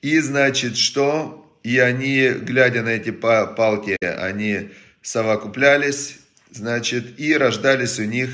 и, 0.00 0.18
значит, 0.20 0.78
что? 0.78 1.46
И 1.62 1.78
они, 1.78 2.30
глядя 2.30 2.82
на 2.82 2.88
эти 2.88 3.10
палки, 3.10 3.98
они 4.00 4.70
совокуплялись, 5.02 6.16
значит, 6.50 7.20
и 7.20 7.36
рождались 7.36 7.98
у 7.98 8.04
них, 8.04 8.30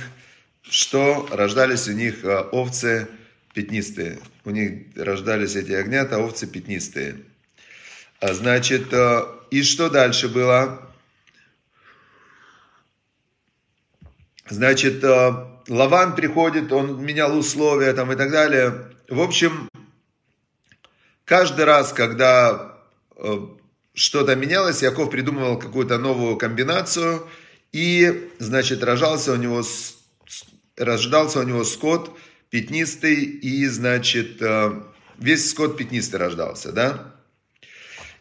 что? 0.62 1.28
Рождались 1.32 1.88
у 1.88 1.92
них 1.92 2.24
э, 2.24 2.38
овцы, 2.52 3.08
пятнистые. 3.56 4.18
У 4.44 4.50
них 4.50 4.82
рождались 4.96 5.56
эти 5.56 5.72
огнята, 5.72 6.18
овцы 6.18 6.46
пятнистые. 6.46 7.24
А 8.20 8.34
значит, 8.34 8.92
э, 8.92 9.22
и 9.50 9.62
что 9.62 9.88
дальше 9.88 10.28
было? 10.28 10.92
Значит, 14.50 15.02
э, 15.02 15.32
Лаван 15.68 16.14
приходит, 16.14 16.70
он 16.70 17.02
менял 17.02 17.36
условия 17.36 17.94
там 17.94 18.12
и 18.12 18.16
так 18.16 18.30
далее. 18.30 18.92
В 19.08 19.22
общем, 19.22 19.70
каждый 21.24 21.64
раз, 21.64 21.94
когда 21.94 22.76
э, 23.16 23.38
что-то 23.94 24.36
менялось, 24.36 24.82
Яков 24.82 25.10
придумывал 25.10 25.58
какую-то 25.58 25.96
новую 25.96 26.36
комбинацию, 26.36 27.26
и, 27.72 28.30
значит, 28.38 28.84
рожался 28.84 29.32
у 29.32 29.36
него, 29.36 29.62
рождался 30.76 31.40
у 31.40 31.42
него 31.42 31.64
скот, 31.64 32.16
пятнистый, 32.50 33.24
и, 33.24 33.66
значит, 33.66 34.40
э, 34.40 34.82
весь 35.18 35.50
скот 35.50 35.76
пятнистый 35.76 36.20
рождался, 36.20 36.72
да? 36.72 37.14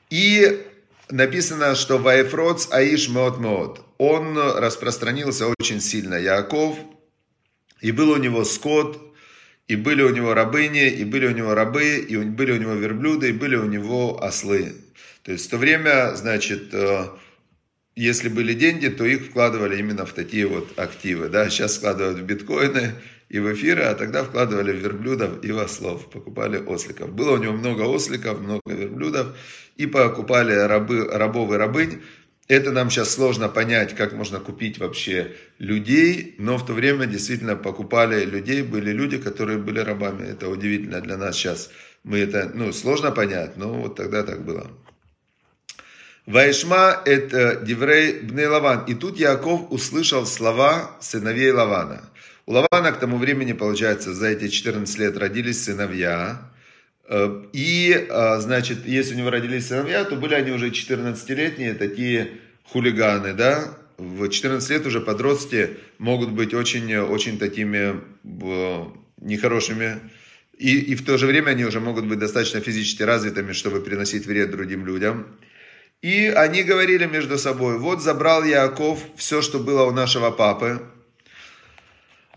И 0.09 0.65
написано, 1.09 1.75
что 1.75 1.97
Ваефроц 1.97 2.71
Аиш 2.71 3.09
Мот 3.09 3.39
Мот, 3.39 3.81
он 3.97 4.37
распространился 4.37 5.47
очень 5.59 5.81
сильно, 5.81 6.15
Яков, 6.15 6.77
и 7.81 7.91
был 7.91 8.11
у 8.11 8.17
него 8.17 8.43
скот, 8.43 9.01
и 9.67 9.75
были 9.75 10.03
у 10.03 10.09
него 10.09 10.33
рабыни, 10.33 10.89
и 10.89 11.03
были 11.03 11.27
у 11.27 11.31
него 11.31 11.53
рабы, 11.55 11.97
и 11.97 12.17
были 12.17 12.51
у 12.51 12.57
него 12.57 12.73
верблюды, 12.73 13.29
и 13.29 13.33
были 13.33 13.55
у 13.55 13.65
него 13.65 14.23
ослы. 14.23 14.75
То 15.23 15.31
есть 15.31 15.47
в 15.47 15.49
то 15.49 15.57
время, 15.57 16.15
значит, 16.15 16.73
э, 16.73 17.07
если 17.95 18.29
были 18.29 18.53
деньги, 18.53 18.87
то 18.87 19.05
их 19.05 19.25
вкладывали 19.25 19.79
именно 19.79 20.05
в 20.05 20.13
такие 20.13 20.45
вот 20.45 20.77
активы. 20.77 21.29
Да? 21.29 21.49
Сейчас 21.49 21.75
складывают 21.75 22.19
в 22.19 22.23
биткоины, 22.23 22.93
и 23.35 23.39
в 23.39 23.53
эфиры, 23.53 23.83
а 23.83 23.95
тогда 23.95 24.23
вкладывали 24.23 24.71
в 24.71 24.77
верблюдов 24.77 25.43
и 25.43 25.51
в 25.51 25.59
ослов, 25.59 26.09
покупали 26.09 26.57
осликов. 26.57 27.11
Было 27.11 27.33
у 27.33 27.37
него 27.37 27.51
много 27.51 27.81
осликов, 27.81 28.39
много 28.39 28.61
верблюдов, 28.65 29.35
и 29.75 29.85
покупали 29.87 30.53
рабы, 30.53 31.05
рабов 31.11 31.51
и 31.51 31.57
рабынь. 31.57 32.01
Это 32.47 32.71
нам 32.71 32.89
сейчас 32.89 33.13
сложно 33.13 33.49
понять, 33.49 33.93
как 33.93 34.13
можно 34.13 34.39
купить 34.39 34.77
вообще 34.77 35.35
людей, 35.59 36.35
но 36.37 36.57
в 36.57 36.65
то 36.65 36.71
время 36.71 37.07
действительно 37.07 37.57
покупали 37.57 38.23
людей, 38.23 38.61
были 38.61 38.91
люди, 38.91 39.17
которые 39.17 39.57
были 39.57 39.79
рабами. 39.79 40.25
Это 40.29 40.47
удивительно 40.47 41.01
для 41.01 41.17
нас 41.17 41.35
сейчас. 41.35 41.71
Мы 42.05 42.19
это, 42.19 42.49
ну, 42.53 42.71
сложно 42.71 43.11
понять, 43.11 43.57
но 43.57 43.73
вот 43.73 43.97
тогда 43.97 44.23
так 44.23 44.45
было. 44.45 44.71
Вайшма– 46.25 47.01
это 47.05 47.57
Диврей 47.57 48.21
Бне 48.21 48.47
Лаван. 48.47 48.85
И 48.85 48.93
тут 48.93 49.19
Яков 49.19 49.69
услышал 49.71 50.25
слова 50.25 50.95
сыновей 51.01 51.51
Лавана– 51.51 52.01
у 52.45 52.53
Лавана 52.53 52.91
к 52.91 52.99
тому 52.99 53.17
времени, 53.17 53.53
получается, 53.53 54.13
за 54.13 54.27
эти 54.27 54.47
14 54.47 54.99
лет 54.99 55.17
родились 55.17 55.63
сыновья. 55.63 56.51
Э, 57.07 57.43
и, 57.53 58.07
э, 58.07 58.39
значит, 58.39 58.85
если 58.85 59.15
у 59.15 59.17
него 59.17 59.29
родились 59.31 59.67
сыновья, 59.67 60.03
то 60.03 60.15
были 60.15 60.35
они 60.35 60.51
уже 60.51 60.69
14-летние, 60.69 61.73
такие 61.73 62.31
хулиганы, 62.65 63.33
да. 63.33 63.77
В 63.97 64.29
14 64.29 64.69
лет 64.69 64.85
уже 64.85 65.01
подростки 65.01 65.77
могут 65.97 66.31
быть 66.31 66.53
очень, 66.53 66.95
очень 66.97 67.39
такими 67.39 68.01
э, 68.23 68.85
нехорошими. 69.21 69.99
И, 70.57 70.77
и 70.79 70.95
в 70.95 71.05
то 71.05 71.17
же 71.17 71.25
время 71.25 71.51
они 71.51 71.65
уже 71.65 71.79
могут 71.79 72.05
быть 72.05 72.19
достаточно 72.19 72.61
физически 72.61 73.03
развитыми, 73.03 73.53
чтобы 73.53 73.81
приносить 73.81 74.25
вред 74.25 74.51
другим 74.51 74.85
людям. 74.85 75.27
И 76.01 76.27
они 76.27 76.63
говорили 76.63 77.05
между 77.07 77.37
собой, 77.37 77.79
вот 77.79 78.01
забрал 78.01 78.43
Яков 78.43 78.99
все, 79.15 79.41
что 79.41 79.59
было 79.59 79.83
у 79.83 79.91
нашего 79.91 80.29
папы, 80.29 80.81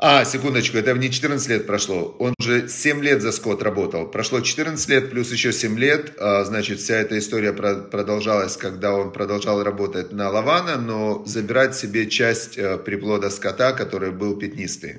а, 0.01 0.25
секундочку, 0.25 0.77
это 0.77 0.93
не 0.93 1.11
14 1.11 1.49
лет 1.49 1.67
прошло. 1.67 2.15
Он 2.21 2.33
же 2.39 2.69
7 2.69 3.03
лет 3.03 3.21
за 3.21 3.33
скот 3.33 3.63
работал. 3.65 4.07
Прошло 4.07 4.41
14 4.41 4.89
лет 4.89 5.11
плюс 5.11 5.33
еще 5.33 5.53
7 5.53 5.77
лет. 5.77 6.13
А, 6.19 6.45
значит, 6.45 6.79
вся 6.79 6.95
эта 6.95 7.19
история 7.19 7.53
продолжалась, 7.53 8.57
когда 8.57 8.95
он 8.95 9.13
продолжал 9.13 9.63
работать 9.65 10.13
на 10.13 10.31
Лавана, 10.31 10.77
но 10.77 11.25
забирать 11.27 11.75
себе 11.75 12.09
часть 12.09 12.57
э, 12.57 12.79
приплода 12.79 13.29
скота, 13.29 13.73
который 13.73 14.13
был 14.13 14.39
пятнистый. 14.39 14.99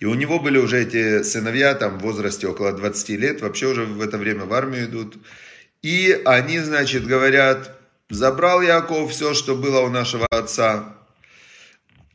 И 0.00 0.06
у 0.06 0.14
него 0.14 0.40
были 0.40 0.56
уже 0.56 0.82
эти 0.82 1.22
сыновья 1.22 1.74
там 1.74 1.98
в 1.98 2.02
возрасте 2.02 2.46
около 2.46 2.72
20 2.72 3.08
лет, 3.10 3.42
вообще 3.42 3.66
уже 3.66 3.84
в 3.84 4.00
это 4.00 4.16
время 4.16 4.46
в 4.46 4.54
армию 4.54 4.86
идут. 4.86 5.16
И 5.82 6.22
они, 6.24 6.58
значит, 6.60 7.06
говорят, 7.06 7.78
забрал 8.08 8.62
Яков 8.62 9.10
все, 9.10 9.34
что 9.34 9.54
было 9.54 9.80
у 9.80 9.90
нашего 9.90 10.26
отца, 10.30 10.96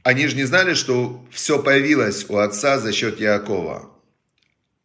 они 0.10 0.26
же 0.26 0.36
не 0.36 0.46
знали, 0.46 0.74
что 0.74 1.24
все 1.30 1.62
появилось 1.62 2.26
у 2.30 2.38
отца 2.38 2.80
за 2.80 2.92
счет 2.92 3.20
Якова. 3.20 3.92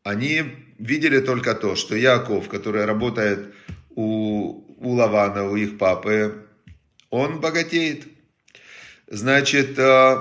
Они 0.03 0.43
видели 0.79 1.21
только 1.21 1.55
то, 1.55 1.77
что 1.77 1.97
Яков, 1.97 2.49
который 2.49 2.85
работает 2.85 3.55
у, 3.95 4.63
у 4.79 4.93
Лавана, 4.93 5.45
у 5.45 5.57
их 5.57 5.79
папы, 5.79 6.45
он 7.09 7.41
богатеет. 7.41 8.05
Значит, 9.07 9.79
э, 9.79 10.17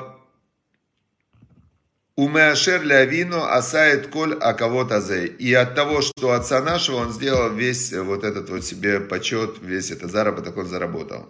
у 2.15 2.29
Меашер 2.29 2.81
Лявину 2.83 3.43
асает 3.43 4.07
коль 4.07 4.35
а 4.39 4.53
кого 4.53 4.85
тазе. 4.85 5.27
И 5.27 5.53
от 5.53 5.75
того, 5.75 6.01
что 6.01 6.31
отца 6.31 6.61
нашего, 6.61 6.97
он 6.97 7.11
сделал 7.11 7.53
весь 7.53 7.91
вот 7.91 8.23
этот 8.23 8.49
вот 8.49 8.63
себе 8.63 9.01
почет, 9.01 9.57
весь 9.61 9.91
этот 9.91 10.11
заработок 10.11 10.55
он 10.55 10.67
заработал. 10.67 11.27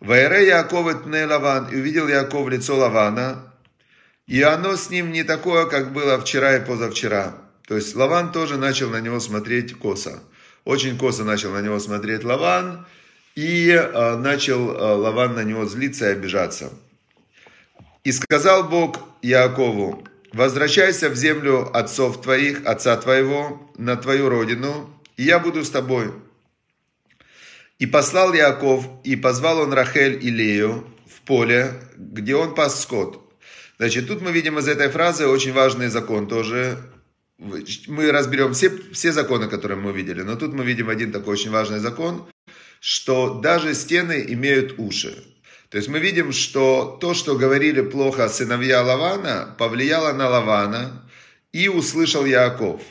Вайре 0.00 0.46
Яков 0.46 1.02
Тне 1.04 1.26
Лаван, 1.26 1.68
и 1.68 1.76
увидел 1.76 2.08
Яков 2.08 2.48
лицо 2.48 2.76
Лавана, 2.76 3.52
и 4.26 4.40
оно 4.42 4.76
с 4.76 4.88
ним 4.90 5.12
не 5.12 5.24
такое, 5.24 5.66
как 5.66 5.92
было 5.92 6.18
вчера 6.18 6.56
и 6.56 6.64
позавчера. 6.64 7.34
То 7.68 7.76
есть 7.76 7.94
Лаван 7.94 8.32
тоже 8.32 8.56
начал 8.56 8.88
на 8.90 9.00
него 9.00 9.20
смотреть 9.20 9.74
косо. 9.74 10.20
Очень 10.64 10.96
косо 10.96 11.24
начал 11.24 11.52
на 11.52 11.60
него 11.60 11.78
смотреть 11.78 12.24
Лаван, 12.24 12.86
и 13.36 13.70
э, 13.70 14.16
начал 14.16 14.70
э, 14.70 14.94
Лаван 14.94 15.34
на 15.34 15.44
него 15.44 15.66
злиться 15.66 16.08
и 16.08 16.12
обижаться. 16.12 16.70
И 18.02 18.12
сказал 18.12 18.64
Бог 18.64 18.96
Якову, 19.20 20.02
возвращайся 20.32 21.10
в 21.10 21.14
землю 21.14 21.68
отцов 21.76 22.22
твоих, 22.22 22.64
отца 22.64 22.96
твоего, 22.96 23.70
на 23.76 23.96
твою 23.96 24.30
родину, 24.30 24.90
и 25.18 25.24
я 25.24 25.38
буду 25.38 25.62
с 25.62 25.70
тобой. 25.70 26.12
И 27.80 27.86
послал 27.86 28.34
Яков, 28.34 28.86
и 29.04 29.16
позвал 29.16 29.60
он 29.60 29.72
Рахель 29.72 30.18
и 30.22 30.30
Лею 30.30 30.86
в 31.06 31.22
поле, 31.22 31.72
где 31.96 32.36
он 32.36 32.54
пас 32.54 32.82
скот. 32.82 33.26
Значит, 33.78 34.06
тут 34.06 34.20
мы 34.20 34.32
видим 34.32 34.58
из 34.58 34.68
этой 34.68 34.90
фразы 34.90 35.26
очень 35.26 35.54
важный 35.54 35.88
закон 35.88 36.28
тоже. 36.28 36.78
Мы 37.38 38.12
разберем 38.12 38.52
все, 38.52 38.70
все 38.92 39.12
законы, 39.12 39.48
которые 39.48 39.78
мы 39.78 39.92
видели, 39.92 40.20
но 40.20 40.36
тут 40.36 40.52
мы 40.52 40.62
видим 40.62 40.90
один 40.90 41.10
такой 41.10 41.32
очень 41.32 41.50
важный 41.50 41.78
закон, 41.78 42.28
что 42.80 43.40
даже 43.40 43.74
стены 43.74 44.26
имеют 44.28 44.78
уши. 44.78 45.24
То 45.70 45.78
есть 45.78 45.88
мы 45.88 46.00
видим, 46.00 46.32
что 46.32 46.98
то, 47.00 47.14
что 47.14 47.38
говорили 47.38 47.80
плохо 47.80 48.28
сыновья 48.28 48.82
Лавана, 48.82 49.54
повлияло 49.56 50.12
на 50.12 50.28
Лавана, 50.28 51.08
и 51.52 51.68
услышал 51.68 52.26
Яаков. 52.26 52.82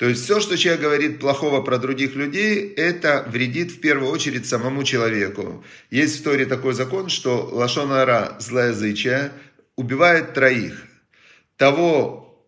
То 0.00 0.08
есть 0.08 0.24
все, 0.24 0.40
что 0.40 0.56
человек 0.56 0.80
говорит 0.80 1.20
плохого 1.20 1.60
про 1.60 1.76
других 1.76 2.14
людей, 2.14 2.72
это 2.74 3.22
вредит 3.28 3.70
в 3.70 3.80
первую 3.80 4.10
очередь 4.10 4.46
самому 4.46 4.82
человеку. 4.82 5.62
Есть 5.90 6.20
в 6.20 6.22
Торе 6.22 6.46
такой 6.46 6.72
закон, 6.72 7.10
что 7.10 7.46
лашонара, 7.52 8.34
злоязычие, 8.40 9.30
убивает 9.76 10.32
троих. 10.32 10.86
Того, 11.58 12.42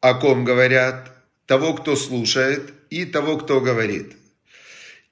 о 0.00 0.14
ком 0.14 0.44
говорят, 0.44 1.12
того, 1.46 1.74
кто 1.74 1.96
слушает, 1.96 2.72
и 2.90 3.04
того, 3.04 3.38
кто 3.38 3.60
говорит. 3.60 4.12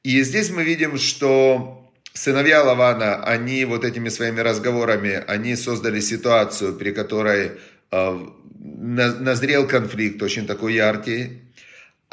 И 0.05 0.23
здесь 0.23 0.51
мы 0.51 0.63
видим, 0.63 0.99
что 0.99 1.91
сыновья 2.13 2.63
Лавана, 2.63 3.25
они 3.25 3.65
вот 3.65 3.85
этими 3.85 4.09
своими 4.09 4.39
разговорами, 4.39 5.25
они 5.27 5.57
создали 5.57 5.99
ситуацию, 5.99 6.77
при 6.77 6.93
которой 6.93 7.59
э, 7.91 8.27
назрел 8.61 9.67
конфликт 9.67 10.23
очень 10.23 10.47
такой 10.47 10.75
яркий. 10.75 11.43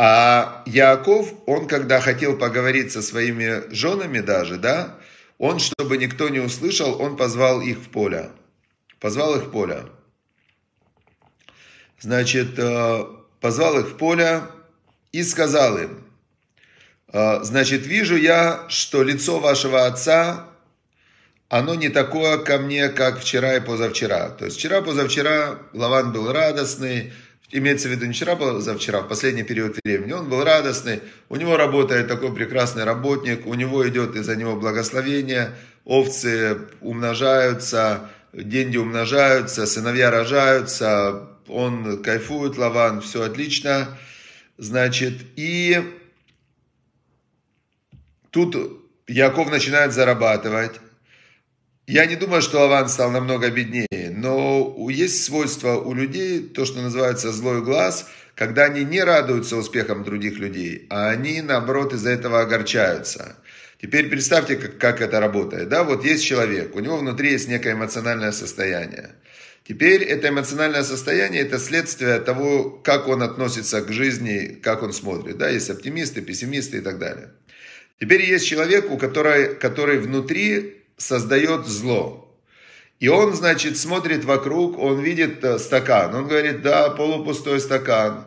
А 0.02 0.64
Яков, 0.66 1.34
он 1.46 1.68
когда 1.68 2.00
хотел 2.00 2.38
поговорить 2.38 2.94
со 2.94 3.02
своими 3.02 3.70
женами 3.70 4.22
даже, 4.22 4.56
да, 4.56 4.96
он, 5.38 5.60
чтобы 5.60 5.98
никто 5.98 6.30
не 6.30 6.40
услышал, 6.40 7.02
он 7.02 7.18
позвал 7.18 7.60
их 7.60 7.80
в 7.80 7.90
поле. 7.90 8.30
Позвал 9.02 9.36
их 9.36 9.48
в 9.48 9.52
поле. 9.52 9.88
Значит, 12.00 12.58
э, 12.58 13.04
позвал 13.42 13.78
их 13.78 13.88
в 13.88 13.98
поле 13.98 14.44
и 15.12 15.22
сказал 15.22 15.78
им, 15.78 16.02
«Э, 17.12 17.44
значит, 17.44 17.86
вижу 17.86 18.16
я, 18.16 18.68
что 18.70 19.04
лицо 19.04 19.40
вашего 19.40 19.86
отца, 19.86 20.48
оно 21.50 21.76
не 21.76 21.90
такое 21.90 22.38
ко 22.38 22.58
мне, 22.58 22.88
как 22.88 23.20
вчера 23.20 23.58
и 23.58 23.60
позавчера. 23.60 24.30
То 24.30 24.46
есть 24.46 24.60
вчера, 24.60 24.82
позавчера 24.82 25.60
Лаван 25.74 26.14
был 26.14 26.32
радостный, 26.32 27.12
имеется 27.52 27.88
в 27.88 27.92
виду 27.92 28.06
не 28.06 28.14
вчера, 28.14 28.36
позавчера, 28.36 29.02
в 29.02 29.08
последний 29.08 29.44
период 29.44 29.78
времени, 29.84 30.14
он 30.14 30.30
был 30.30 30.44
радостный, 30.44 31.02
у 31.30 31.36
него 31.36 31.58
работает 31.58 32.08
такой 32.08 32.34
прекрасный 32.34 32.84
работник, 32.84 33.46
у 33.46 33.54
него 33.54 33.88
идет 33.88 34.16
из-за 34.16 34.36
него 34.36 34.56
благословение, 34.56 35.56
овцы 35.86 36.58
умножаются, 36.82 38.10
деньги 38.34 38.78
умножаются, 38.78 39.66
сыновья 39.66 40.12
рожаются, 40.12 41.28
он 41.48 42.04
кайфует, 42.04 42.58
Лаван, 42.58 43.02
все 43.02 43.24
отлично. 43.24 43.98
Значит, 44.58 45.14
и 45.36 45.82
тут 48.30 48.56
Яков 49.08 49.50
начинает 49.50 49.94
зарабатывать. 49.94 50.80
Я 51.88 52.06
не 52.06 52.16
думаю, 52.16 52.44
что 52.44 52.60
Лаван 52.60 52.88
стал 52.88 53.10
намного 53.10 53.50
беднее, 53.50 53.88
но 54.22 54.88
есть 54.90 55.24
свойство 55.24 55.76
у 55.78 55.94
людей, 55.94 56.42
то, 56.42 56.66
что 56.66 56.82
называется 56.82 57.32
злой 57.32 57.62
глаз, 57.62 58.08
когда 58.36 58.66
они 58.66 58.84
не 58.84 59.04
радуются 59.04 59.58
успехам 59.58 60.04
других 60.04 60.38
людей, 60.38 60.88
а 60.90 61.10
они, 61.10 61.42
наоборот, 61.42 61.94
из-за 61.94 62.12
этого 62.12 62.42
огорчаются. 62.42 63.36
Теперь 63.82 64.10
представьте, 64.10 64.56
как, 64.56 64.78
как 64.78 65.02
это 65.02 65.20
работает. 65.20 65.70
Да, 65.70 65.84
вот 65.84 66.04
есть 66.04 66.24
человек, 66.24 66.76
у 66.76 66.80
него 66.80 66.98
внутри 66.98 67.32
есть 67.32 67.48
некое 67.48 67.74
эмоциональное 67.74 68.32
состояние. 68.32 69.12
Теперь 69.68 70.04
это 70.04 70.30
эмоциональное 70.30 70.84
состояние– 70.84 71.42
это 71.44 71.60
следствие 71.60 72.20
того, 72.20 72.72
как 72.72 73.08
он 73.08 73.22
относится 73.22 73.82
к 73.82 73.92
жизни, 73.92 74.60
как 74.64 74.84
он 74.84 74.94
смотрит. 74.94 75.38
Да, 75.38 75.48
есть 75.50 75.70
оптимисты, 75.70 76.22
пессимисты 76.22 76.78
и 76.78 76.82
так 76.82 76.98
далее. 76.98 77.30
Теперь 78.00 78.24
есть 78.24 78.48
человек, 78.48 78.90
у 78.90 78.98
которой, 78.98 79.56
который 79.56 80.00
внутри 80.00 80.78
создает 80.98 81.68
зло. 81.68 82.29
И 83.00 83.08
он, 83.08 83.34
значит, 83.34 83.78
смотрит 83.78 84.26
вокруг, 84.26 84.78
он 84.78 85.00
видит 85.00 85.44
э, 85.44 85.58
стакан. 85.58 86.14
Он 86.14 86.28
говорит, 86.28 86.62
да, 86.62 86.90
полупустой 86.90 87.60
стакан. 87.60 88.26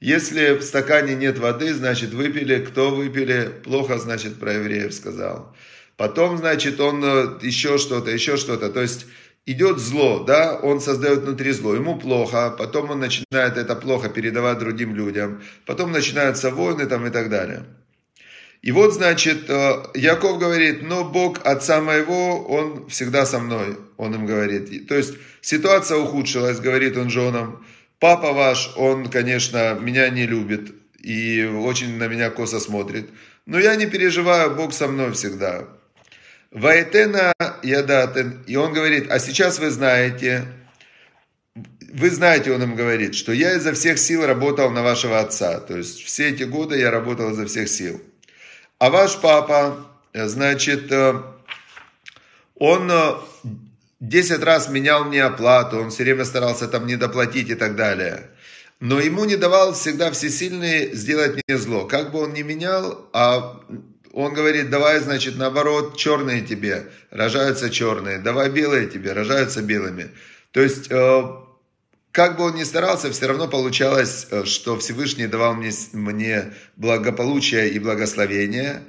Если 0.00 0.54
в 0.54 0.62
стакане 0.62 1.14
нет 1.14 1.38
воды, 1.38 1.74
значит, 1.74 2.14
выпили. 2.14 2.64
Кто 2.64 2.90
выпили? 2.90 3.50
Плохо, 3.64 3.98
значит, 3.98 4.40
про 4.40 4.54
евреев 4.54 4.94
сказал. 4.94 5.54
Потом, 5.96 6.38
значит, 6.38 6.80
он 6.80 7.04
э, 7.04 7.38
еще 7.42 7.76
что-то, 7.78 8.10
еще 8.10 8.36
что-то. 8.36 8.70
То 8.70 8.80
есть 8.80 9.06
идет 9.46 9.78
зло, 9.78 10.24
да, 10.24 10.58
он 10.62 10.80
создает 10.80 11.20
внутри 11.20 11.52
зло, 11.52 11.74
ему 11.74 11.98
плохо, 11.98 12.54
потом 12.56 12.90
он 12.90 13.00
начинает 13.00 13.56
это 13.58 13.76
плохо 13.76 14.08
передавать 14.08 14.58
другим 14.58 14.94
людям, 14.94 15.42
потом 15.66 15.92
начинаются 15.92 16.50
войны 16.50 16.86
там 16.86 17.06
и 17.06 17.10
так 17.10 17.28
далее. 17.28 17.64
И 18.64 18.72
вот, 18.72 18.94
значит, 18.94 19.50
э, 19.50 19.82
Яков 19.92 20.38
говорит, 20.38 20.80
но 20.82 21.04
Бог 21.04 21.38
отца 21.44 21.82
моего, 21.82 22.42
он 22.46 22.88
всегда 22.88 23.26
со 23.26 23.38
мной, 23.38 23.76
он 23.98 24.14
им 24.14 24.24
говорит. 24.24 24.88
То 24.88 24.94
есть 24.94 25.16
ситуация 25.42 25.98
ухудшилась, 25.98 26.60
говорит 26.60 26.96
он 26.96 27.10
женам. 27.10 27.62
Папа 27.98 28.32
ваш, 28.32 28.72
он, 28.78 29.10
конечно, 29.10 29.76
меня 29.78 30.08
не 30.08 30.26
любит 30.26 30.72
и 30.98 31.44
очень 31.44 31.98
на 31.98 32.08
меня 32.08 32.30
косо 32.30 32.58
смотрит. 32.58 33.10
Но 33.44 33.58
я 33.58 33.76
не 33.76 33.84
переживаю, 33.84 34.54
Бог 34.54 34.72
со 34.72 34.88
мной 34.88 35.12
всегда. 35.12 35.68
Ваэтена 36.50 37.34
ядатен. 37.62 38.44
И 38.46 38.56
он 38.56 38.72
говорит, 38.72 39.10
а 39.10 39.18
сейчас 39.18 39.58
вы 39.58 39.70
знаете, 39.70 40.46
вы 41.92 42.08
знаете, 42.08 42.50
он 42.50 42.62
им 42.62 42.76
говорит, 42.76 43.14
что 43.14 43.30
я 43.32 43.56
изо 43.56 43.74
всех 43.74 43.98
сил 43.98 44.24
работал 44.24 44.70
на 44.70 44.82
вашего 44.82 45.20
отца. 45.20 45.60
То 45.60 45.76
есть 45.76 46.02
все 46.02 46.30
эти 46.30 46.44
годы 46.44 46.78
я 46.78 46.90
работал 46.90 47.30
изо 47.32 47.44
всех 47.44 47.68
сил. 47.68 48.00
А 48.78 48.90
ваш 48.90 49.16
папа, 49.20 49.86
э, 50.12 50.26
значит, 50.26 50.90
э, 50.90 51.14
он 52.56 52.90
10 54.00 54.40
э, 54.40 54.44
раз 54.44 54.68
менял 54.68 55.04
мне 55.04 55.22
оплату, 55.22 55.78
он 55.78 55.90
все 55.90 56.02
время 56.02 56.24
старался 56.24 56.68
там 56.68 56.86
не 56.86 56.96
доплатить 56.96 57.50
и 57.50 57.54
так 57.54 57.76
далее. 57.76 58.30
Но 58.80 59.00
ему 59.00 59.24
не 59.24 59.36
давал 59.36 59.72
всегда 59.72 60.10
всесильный 60.10 60.92
сделать 60.94 61.40
мне 61.46 61.56
зло. 61.56 61.86
Как 61.86 62.10
бы 62.10 62.20
он 62.20 62.34
ни 62.34 62.42
менял, 62.42 63.08
а 63.12 63.60
он 64.12 64.34
говорит, 64.34 64.70
давай, 64.70 65.00
значит, 65.00 65.36
наоборот, 65.36 65.96
черные 65.96 66.42
тебе, 66.42 66.86
рожаются 67.10 67.70
черные, 67.70 68.18
давай 68.18 68.50
белые 68.50 68.88
тебе, 68.88 69.12
рожаются 69.12 69.62
белыми. 69.62 70.10
То 70.50 70.60
есть, 70.60 70.90
как 72.14 72.36
бы 72.36 72.44
он 72.44 72.54
ни 72.54 72.62
старался, 72.62 73.10
все 73.10 73.26
равно 73.26 73.48
получалось, 73.48 74.28
э, 74.30 74.44
что 74.44 74.78
Всевышний 74.78 75.26
давал 75.26 75.56
мне, 75.56 75.72
мне 75.92 76.52
благополучие 76.76 77.70
и 77.70 77.80
благословение. 77.80 78.84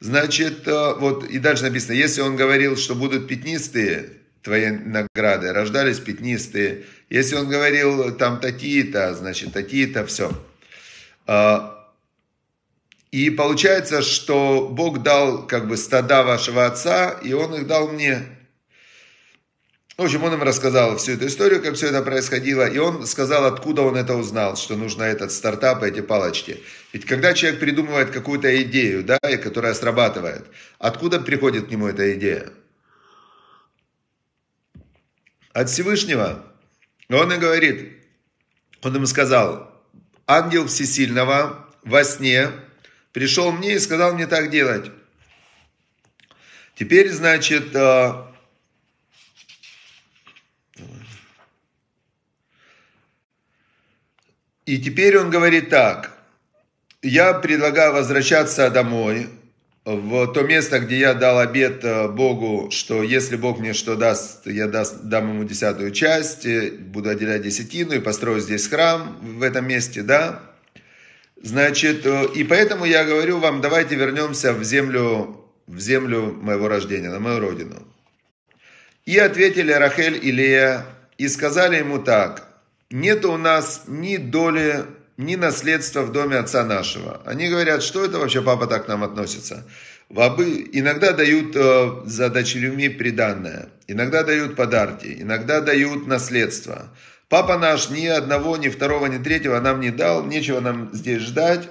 Значит, 0.00 0.66
э, 0.66 0.94
вот 0.94 1.22
и 1.24 1.38
дальше 1.38 1.64
написано, 1.64 1.92
если 1.92 2.22
он 2.22 2.34
говорил, 2.34 2.78
что 2.78 2.94
будут 2.94 3.28
пятнистые 3.28 4.08
твои 4.42 4.70
награды, 4.70 5.52
рождались 5.52 5.98
пятнистые. 5.98 6.84
Если 7.10 7.34
он 7.34 7.46
говорил 7.46 8.16
там 8.16 8.40
такие-то, 8.40 9.14
значит, 9.14 9.52
такие-то, 9.52 10.06
все. 10.06 10.32
А, 11.26 11.92
и 13.10 13.28
получается, 13.28 14.00
что 14.00 14.70
Бог 14.72 15.02
дал 15.02 15.46
как 15.46 15.68
бы 15.68 15.76
стада 15.76 16.22
вашего 16.22 16.64
отца, 16.64 17.10
и 17.22 17.34
он 17.34 17.54
их 17.54 17.66
дал 17.66 17.88
мне. 17.88 18.22
В 19.96 20.02
общем, 20.02 20.24
он 20.24 20.32
им 20.32 20.42
рассказал 20.42 20.96
всю 20.96 21.12
эту 21.12 21.26
историю, 21.26 21.62
как 21.62 21.74
все 21.74 21.88
это 21.88 22.02
происходило, 22.02 22.66
и 22.66 22.78
он 22.78 23.06
сказал, 23.06 23.44
откуда 23.44 23.82
он 23.82 23.96
это 23.96 24.14
узнал, 24.16 24.56
что 24.56 24.74
нужно 24.74 25.02
этот 25.02 25.32
стартап, 25.32 25.82
эти 25.82 26.00
палочки. 26.00 26.62
Ведь 26.94 27.04
когда 27.04 27.34
человек 27.34 27.60
придумывает 27.60 28.10
какую-то 28.10 28.62
идею, 28.62 29.04
да, 29.04 29.18
и 29.28 29.36
которая 29.36 29.74
срабатывает, 29.74 30.46
откуда 30.78 31.20
приходит 31.20 31.66
к 31.66 31.70
нему 31.70 31.88
эта 31.88 32.14
идея? 32.14 32.50
От 35.52 35.68
Всевышнего. 35.68 36.42
Он 37.10 37.30
и 37.30 37.36
говорит, 37.36 37.92
он 38.82 38.96
им 38.96 39.04
сказал, 39.04 39.70
ангел 40.26 40.68
Всесильного 40.68 41.68
во 41.84 42.04
сне 42.04 42.48
пришел 43.12 43.52
мне 43.52 43.74
и 43.74 43.78
сказал 43.78 44.14
мне 44.14 44.26
так 44.26 44.48
делать. 44.48 44.90
Теперь, 46.76 47.10
значит, 47.10 47.76
И 54.72 54.78
теперь 54.78 55.18
он 55.18 55.28
говорит 55.28 55.68
так. 55.68 56.12
Я 57.02 57.34
предлагаю 57.34 57.92
возвращаться 57.92 58.70
домой, 58.70 59.28
в 59.84 60.32
то 60.32 60.44
место, 60.44 60.80
где 60.80 60.98
я 60.98 61.12
дал 61.12 61.40
обет 61.40 61.84
э, 61.84 62.08
Богу, 62.08 62.70
что 62.70 63.02
если 63.02 63.36
Бог 63.36 63.58
мне 63.58 63.74
что 63.74 63.96
даст, 63.96 64.46
я 64.46 64.68
даст, 64.68 65.02
дам 65.02 65.28
ему 65.28 65.44
десятую 65.44 65.90
часть, 65.90 66.46
э, 66.46 66.70
буду 66.70 67.10
отделять 67.10 67.42
десятину 67.42 67.92
и 67.92 67.98
построю 67.98 68.40
здесь 68.40 68.66
храм 68.66 69.18
в 69.20 69.42
этом 69.42 69.68
месте, 69.68 70.00
да. 70.00 70.40
Значит, 71.42 72.06
э, 72.06 72.28
и 72.34 72.42
поэтому 72.42 72.86
я 72.86 73.04
говорю 73.04 73.40
вам, 73.40 73.60
давайте 73.60 73.94
вернемся 73.96 74.54
в 74.54 74.64
землю, 74.64 75.36
в 75.66 75.80
землю 75.80 76.32
моего 76.32 76.66
рождения, 76.68 77.10
на 77.10 77.20
мою 77.20 77.40
родину. 77.40 77.86
И 79.04 79.18
ответили 79.18 79.70
Рахель 79.72 80.18
и 80.22 80.32
Лея, 80.32 80.86
и 81.18 81.28
сказали 81.28 81.76
ему 81.76 81.98
так– 81.98 82.48
нет 82.92 83.24
у 83.24 83.36
нас 83.36 83.84
ни 83.86 84.16
доли, 84.16 84.84
ни 85.16 85.34
наследства 85.34 86.02
в 86.02 86.12
доме 86.12 86.36
отца 86.36 86.64
нашего. 86.64 87.22
Они 87.24 87.48
говорят, 87.48 87.82
что 87.82 88.04
это 88.04 88.18
вообще 88.18 88.42
папа 88.42 88.66
так 88.66 88.84
к 88.84 88.88
нам 88.88 89.02
относится. 89.02 89.66
Иногда 90.10 91.12
дают 91.12 91.56
э, 91.56 92.02
за 92.04 92.28
дочерьми 92.28 92.90
приданное, 92.90 93.70
иногда 93.86 94.22
дают 94.22 94.56
подарки, 94.56 95.16
иногда 95.20 95.60
дают 95.62 96.06
наследство. 96.06 96.90
Папа 97.30 97.56
наш 97.56 97.88
ни 97.88 98.06
одного, 98.06 98.58
ни 98.58 98.68
второго, 98.68 99.06
ни 99.06 99.16
третьего 99.22 99.58
нам 99.58 99.80
не 99.80 99.90
дал, 99.90 100.22
нечего 100.22 100.60
нам 100.60 100.90
здесь 100.92 101.22
ждать. 101.22 101.70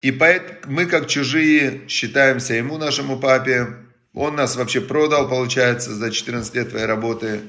И 0.00 0.10
поэтому 0.10 0.72
мы, 0.72 0.86
как 0.86 1.06
чужие, 1.06 1.82
считаемся 1.86 2.54
ему, 2.54 2.78
нашему 2.78 3.18
папе. 3.18 3.66
Он 4.14 4.36
нас 4.36 4.56
вообще 4.56 4.80
продал, 4.80 5.28
получается, 5.28 5.92
за 5.92 6.10
14 6.10 6.54
лет 6.54 6.70
твоей 6.70 6.86
работы. 6.86 7.42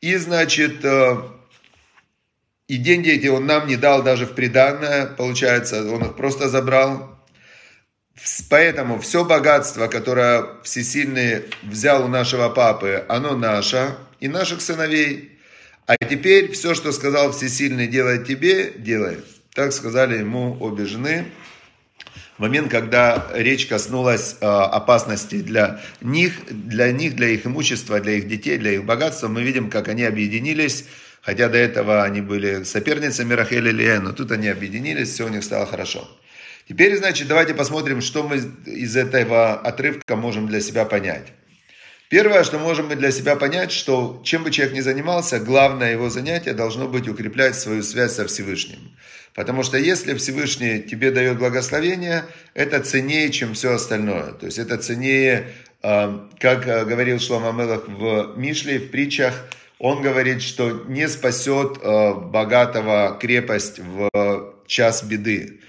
И, 0.00 0.16
значит, 0.16 0.84
э, 0.84 1.16
и 2.66 2.76
деньги 2.76 3.10
эти 3.10 3.26
он 3.26 3.46
нам 3.46 3.66
не 3.66 3.76
дал 3.76 4.02
даже 4.02 4.26
в 4.26 4.34
приданное, 4.34 5.06
получается, 5.06 5.84
он 5.92 6.04
их 6.04 6.16
просто 6.16 6.48
забрал. 6.48 7.10
Поэтому 8.48 9.00
все 9.00 9.24
богатство, 9.24 9.88
которое 9.88 10.46
Всесильный 10.62 11.42
взял 11.62 12.04
у 12.04 12.08
нашего 12.08 12.48
папы, 12.48 13.04
оно 13.08 13.36
наше 13.36 13.96
и 14.20 14.28
наших 14.28 14.60
сыновей. 14.60 15.38
А 15.86 15.96
теперь 15.96 16.52
все, 16.52 16.74
что 16.74 16.92
сказал 16.92 17.32
Всесильный 17.32 17.86
делать 17.86 18.26
тебе, 18.26 18.72
делай. 18.76 19.18
Так 19.52 19.72
сказали 19.72 20.18
ему 20.18 20.56
обе 20.60 20.86
жены. 20.86 21.26
В 22.38 22.40
момент, 22.40 22.70
когда 22.70 23.28
речь 23.34 23.66
коснулась 23.66 24.36
э, 24.40 24.46
опасности 24.46 25.36
для 25.36 25.80
них, 26.00 26.40
для 26.50 26.90
них, 26.90 27.14
для 27.14 27.28
их 27.28 27.46
имущества, 27.46 28.00
для 28.00 28.14
их 28.14 28.26
детей, 28.26 28.58
для 28.58 28.72
их 28.72 28.84
богатства, 28.84 29.28
мы 29.28 29.42
видим, 29.42 29.70
как 29.70 29.88
они 29.88 30.02
объединились, 30.02 30.86
хотя 31.24 31.48
до 31.48 31.58
этого 31.58 32.04
они 32.04 32.20
были 32.20 32.64
соперницами 32.64 33.34
Рахель 33.34 33.68
и 33.68 33.72
Лея, 33.72 34.00
но 34.00 34.12
тут 34.12 34.30
они 34.30 34.48
объединились, 34.48 35.08
все 35.08 35.26
у 35.26 35.28
них 35.28 35.42
стало 35.42 35.66
хорошо. 35.66 36.08
Теперь, 36.68 36.96
значит, 36.96 37.28
давайте 37.28 37.54
посмотрим, 37.54 38.00
что 38.00 38.22
мы 38.22 38.36
из 38.66 38.96
этого 38.96 39.54
отрывка 39.54 40.16
можем 40.16 40.46
для 40.46 40.60
себя 40.60 40.84
понять. 40.84 41.32
Первое, 42.08 42.44
что 42.44 42.58
можем 42.58 42.88
мы 42.88 42.96
для 42.96 43.10
себя 43.10 43.36
понять, 43.36 43.72
что 43.72 44.20
чем 44.24 44.44
бы 44.44 44.50
человек 44.50 44.74
ни 44.74 44.80
занимался, 44.80 45.40
главное 45.40 45.92
его 45.92 46.10
занятие 46.10 46.52
должно 46.52 46.86
быть 46.86 47.08
укреплять 47.08 47.54
свою 47.54 47.82
связь 47.82 48.12
со 48.12 48.26
Всевышним. 48.26 48.78
Потому 49.34 49.62
что 49.62 49.78
если 49.78 50.14
Всевышний 50.14 50.80
тебе 50.80 51.10
дает 51.10 51.38
благословение, 51.38 52.24
это 52.54 52.80
ценнее, 52.80 53.30
чем 53.30 53.54
все 53.54 53.72
остальное. 53.72 54.32
То 54.32 54.46
есть 54.46 54.58
это 54.58 54.78
ценнее, 54.78 55.48
а, 55.82 56.30
как 56.38 56.68
а, 56.68 56.84
говорил 56.84 57.18
Шлома 57.18 57.50
Мелах 57.50 57.88
в 57.88 58.34
Мишле, 58.36 58.78
в 58.78 58.90
притчах, 58.90 59.34
он 59.78 60.02
говорит, 60.02 60.42
что 60.42 60.84
не 60.88 61.08
спасет 61.08 61.78
а, 61.82 62.14
богатого 62.14 63.18
крепость 63.20 63.78
в 63.78 64.54
час 64.66 65.02
беды. 65.02 65.60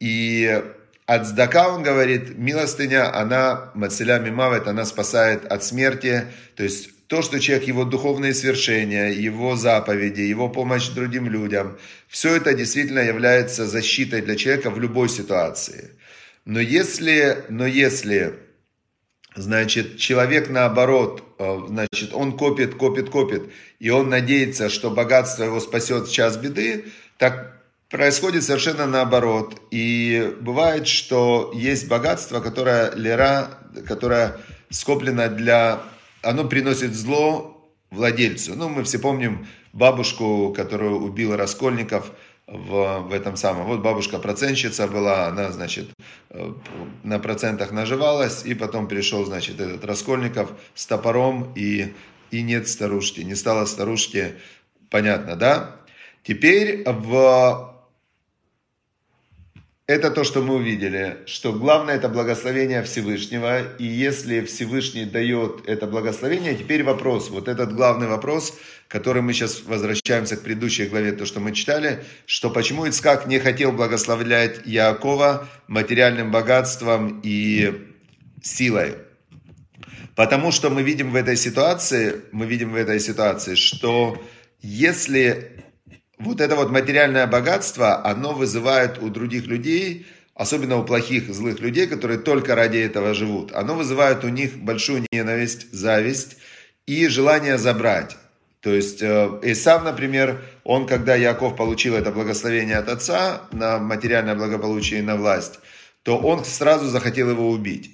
И 0.00 0.62
от 1.06 1.26
Здака 1.26 1.68
он 1.68 1.82
говорит, 1.82 2.36
милостыня, 2.36 3.16
она, 3.16 3.70
Мацеля 3.74 4.18
Мимавет, 4.18 4.66
она 4.66 4.84
спасает 4.84 5.44
от 5.46 5.62
смерти. 5.62 6.26
То 6.56 6.64
есть 6.64 6.90
то, 7.06 7.22
что 7.22 7.38
человек, 7.38 7.68
его 7.68 7.84
духовные 7.84 8.34
свершения, 8.34 9.10
его 9.10 9.54
заповеди, 9.54 10.22
его 10.22 10.48
помощь 10.48 10.88
другим 10.88 11.28
людям, 11.28 11.78
все 12.08 12.36
это 12.36 12.52
действительно 12.54 12.98
является 12.98 13.66
защитой 13.66 14.20
для 14.20 14.34
человека 14.34 14.70
в 14.70 14.80
любой 14.80 15.08
ситуации. 15.08 15.92
Но 16.44 16.58
если, 16.58 17.44
но 17.48 17.66
если, 17.66 18.34
значит, 19.36 19.98
человек 19.98 20.48
наоборот, 20.50 21.22
э, 21.38 21.60
значит, 21.68 22.12
он 22.12 22.36
копит, 22.36 22.74
копит, 22.74 23.10
копит, 23.10 23.50
и 23.78 23.90
он 23.90 24.08
надеется, 24.08 24.68
что 24.68 24.90
богатство 24.90 25.44
его 25.44 25.60
спасет 25.60 26.08
в 26.08 26.12
час 26.12 26.36
беды, 26.36 26.86
так 27.18 27.62
происходит 27.90 28.42
совершенно 28.42 28.86
наоборот. 28.86 29.60
И 29.70 30.34
бывает, 30.40 30.88
что 30.88 31.52
есть 31.54 31.88
богатство, 31.88 32.40
которое 32.40 32.92
лера, 32.94 33.50
которое 33.86 34.36
скоплено 34.70 35.28
для 35.28 35.82
оно 36.22 36.44
приносит 36.44 36.94
зло 36.94 37.70
владельцу. 37.90 38.56
Ну, 38.56 38.68
мы 38.68 38.82
все 38.84 38.98
помним 38.98 39.46
бабушку, 39.72 40.52
которую 40.56 41.02
убил 41.02 41.36
Раскольников 41.36 42.10
в, 42.46 43.00
в 43.00 43.12
этом 43.12 43.36
самом. 43.36 43.66
Вот 43.66 43.80
бабушка 43.80 44.18
процентщица 44.18 44.86
была, 44.86 45.26
она, 45.26 45.50
значит, 45.50 45.88
э, 46.30 46.52
на 47.02 47.18
процентах 47.18 47.72
наживалась, 47.72 48.44
и 48.44 48.54
потом 48.54 48.86
пришел, 48.86 49.24
значит, 49.24 49.60
этот 49.60 49.84
Раскольников 49.84 50.52
с 50.74 50.86
топором, 50.86 51.52
и, 51.56 51.94
и 52.30 52.42
нет 52.42 52.68
старушки, 52.68 53.20
не 53.20 53.34
стало 53.34 53.66
старушки, 53.66 54.34
понятно, 54.90 55.34
да? 55.36 55.76
Теперь 56.22 56.84
в 56.84 57.76
это 59.88 60.10
то, 60.10 60.24
что 60.24 60.42
мы 60.42 60.56
увидели, 60.56 61.18
что 61.26 61.52
главное 61.52 61.94
это 61.94 62.08
благословение 62.08 62.82
Всевышнего, 62.82 63.76
и 63.76 63.84
если 63.84 64.40
Всевышний 64.40 65.04
дает 65.04 65.68
это 65.68 65.86
благословение, 65.86 66.56
теперь 66.56 66.82
вопрос, 66.82 67.30
вот 67.30 67.46
этот 67.46 67.72
главный 67.72 68.08
вопрос, 68.08 68.58
который 68.88 69.22
мы 69.22 69.32
сейчас 69.32 69.62
возвращаемся 69.64 70.36
к 70.36 70.42
предыдущей 70.42 70.86
главе, 70.86 71.12
то, 71.12 71.26
что 71.26 71.40
мы 71.40 71.52
читали, 71.52 72.04
что 72.26 72.50
почему 72.50 72.88
Ицкак 72.88 73.26
не 73.26 73.38
хотел 73.38 73.72
благословлять 73.72 74.60
Яакова 74.64 75.48
материальным 75.66 76.30
богатством 76.30 77.20
и 77.22 77.92
силой. 78.42 78.94
Потому 80.14 80.50
что 80.50 80.70
мы 80.70 80.82
видим 80.82 81.10
в 81.10 81.16
этой 81.16 81.36
ситуации, 81.36 82.22
мы 82.32 82.46
видим 82.46 82.72
в 82.72 82.76
этой 82.76 83.00
ситуации, 83.00 83.54
что 83.54 84.22
если 84.62 85.64
вот 86.18 86.40
это 86.40 86.56
вот 86.56 86.70
материальное 86.70 87.26
богатство, 87.26 88.04
оно 88.04 88.32
вызывает 88.32 88.98
у 89.02 89.10
других 89.10 89.46
людей, 89.46 90.06
особенно 90.34 90.76
у 90.76 90.84
плохих, 90.84 91.32
злых 91.34 91.60
людей, 91.60 91.86
которые 91.86 92.18
только 92.18 92.54
ради 92.54 92.78
этого 92.78 93.14
живут, 93.14 93.52
оно 93.52 93.74
вызывает 93.74 94.24
у 94.24 94.28
них 94.28 94.56
большую 94.56 95.04
ненависть, 95.10 95.72
зависть 95.72 96.38
и 96.86 97.08
желание 97.08 97.58
забрать. 97.58 98.16
То 98.66 98.74
есть 98.74 99.00
э, 99.00 99.38
Исав, 99.44 99.84
например, 99.84 100.42
он, 100.64 100.88
когда 100.88 101.14
Яков 101.14 101.54
получил 101.54 101.94
это 101.94 102.10
благословение 102.10 102.78
от 102.78 102.88
отца 102.88 103.42
на 103.52 103.78
материальное 103.78 104.34
благополучие 104.34 104.98
и 104.98 105.02
на 105.04 105.14
власть, 105.14 105.60
то 106.02 106.18
он 106.18 106.44
сразу 106.44 106.86
захотел 106.86 107.30
его 107.30 107.48
убить. 107.48 107.92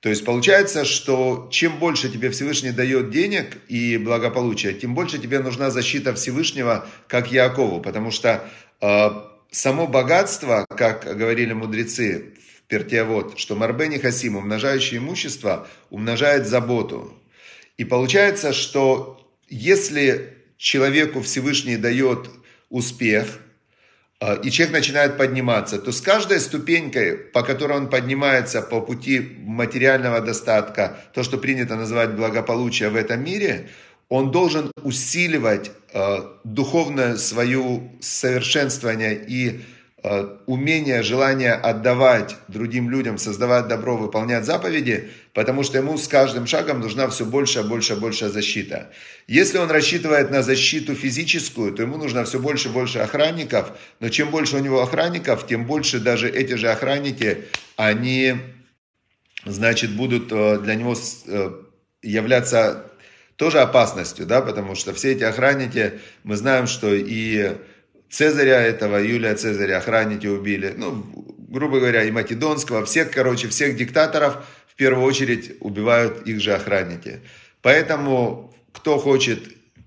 То 0.00 0.08
есть 0.08 0.24
получается, 0.24 0.84
что 0.84 1.48
чем 1.52 1.78
больше 1.78 2.08
тебе 2.08 2.30
Всевышний 2.30 2.72
дает 2.72 3.10
денег 3.10 3.58
и 3.68 3.96
благополучия, 3.96 4.72
тем 4.72 4.96
больше 4.96 5.20
тебе 5.20 5.38
нужна 5.38 5.70
защита 5.70 6.12
Всевышнего, 6.12 6.84
как 7.06 7.30
Якову, 7.30 7.80
потому 7.80 8.10
что 8.10 8.44
э, 8.80 9.10
само 9.52 9.86
богатство, 9.86 10.66
как 10.68 11.16
говорили 11.16 11.52
мудрецы 11.52 12.34
в 12.58 12.66
Пертиавод, 12.66 13.38
что 13.38 13.54
Марбени 13.54 13.98
Хасим, 13.98 14.34
умножающее 14.34 14.98
имущество, 14.98 15.68
умножает 15.90 16.48
заботу. 16.48 17.14
И 17.76 17.84
получается, 17.84 18.52
что 18.52 19.17
если 19.48 20.34
человеку 20.56 21.20
Всевышний 21.20 21.76
дает 21.76 22.30
успех– 22.70 23.38
а, 24.20 24.34
и 24.34 24.50
человек 24.50 24.74
начинает 24.74 25.16
подниматься, 25.16 25.78
то 25.78 25.92
с 25.92 26.00
каждой 26.00 26.40
ступенькой, 26.40 27.16
по 27.16 27.42
которой 27.42 27.76
он 27.78 27.88
поднимается 27.88 28.62
по 28.62 28.80
пути 28.80 29.36
материального 29.38 30.20
достатка, 30.20 30.96
то, 31.14 31.22
что 31.22 31.38
принято 31.38 31.76
называть 31.76 32.10
благополучие 32.16 32.88
в 32.88 32.96
этом 32.96 33.22
мире, 33.22 33.68
он 34.08 34.32
должен 34.32 34.72
усиливать 34.82 35.70
э, 35.92 36.18
духовное 36.42 37.16
свое 37.16 37.90
совершенствование 38.00 39.14
и 39.14 39.60
Э, 39.60 39.77
умение, 40.46 41.02
желание 41.02 41.54
отдавать 41.54 42.36
другим 42.46 42.88
людям, 42.88 43.18
создавать 43.18 43.66
добро, 43.66 43.96
выполнять 43.96 44.44
заповеди, 44.44 45.10
потому 45.34 45.64
что 45.64 45.78
ему 45.78 45.98
с 45.98 46.06
каждым 46.06 46.46
шагом 46.46 46.80
нужна 46.80 47.08
все 47.08 47.24
больше, 47.24 47.64
больше, 47.64 47.96
больше 47.96 48.28
защита. 48.28 48.90
Если 49.26 49.58
он 49.58 49.70
рассчитывает 49.70 50.30
на 50.30 50.42
защиту 50.42 50.94
физическую, 50.94 51.72
то 51.72 51.82
ему 51.82 51.96
нужно 51.96 52.24
все 52.24 52.38
больше, 52.38 52.68
больше 52.68 53.00
охранников, 53.00 53.72
но 53.98 54.08
чем 54.08 54.30
больше 54.30 54.56
у 54.56 54.60
него 54.60 54.82
охранников, 54.82 55.46
тем 55.48 55.66
больше 55.66 55.98
даже 55.98 56.28
эти 56.30 56.54
же 56.54 56.70
охранники, 56.70 57.46
они, 57.76 58.36
значит, 59.44 59.90
будут 59.90 60.30
э, 60.30 60.58
для 60.60 60.76
него 60.76 60.94
э, 61.26 61.50
являться 62.02 62.84
тоже 63.34 63.60
опасностью, 63.60 64.26
да, 64.26 64.42
потому 64.42 64.76
что 64.76 64.94
все 64.94 65.12
эти 65.12 65.24
охранники, 65.24 65.94
мы 66.22 66.36
знаем, 66.36 66.68
что 66.68 66.94
и 66.94 67.56
Цезаря 68.10 68.62
этого, 68.62 68.96
Юлия 68.96 69.34
Цезаря 69.34 69.78
охранники 69.78 70.26
убили. 70.26 70.74
Ну, 70.76 71.04
грубо 71.48 71.78
говоря, 71.78 72.04
и 72.04 72.10
Македонского, 72.10 72.84
всех, 72.84 73.10
короче, 73.10 73.48
всех 73.48 73.76
диктаторов 73.76 74.46
в 74.66 74.74
первую 74.76 75.06
очередь 75.06 75.56
убивают 75.60 76.26
их 76.26 76.40
же 76.40 76.54
охранники. 76.54 77.20
Поэтому, 77.60 78.54
кто 78.72 78.98
хочет 78.98 79.40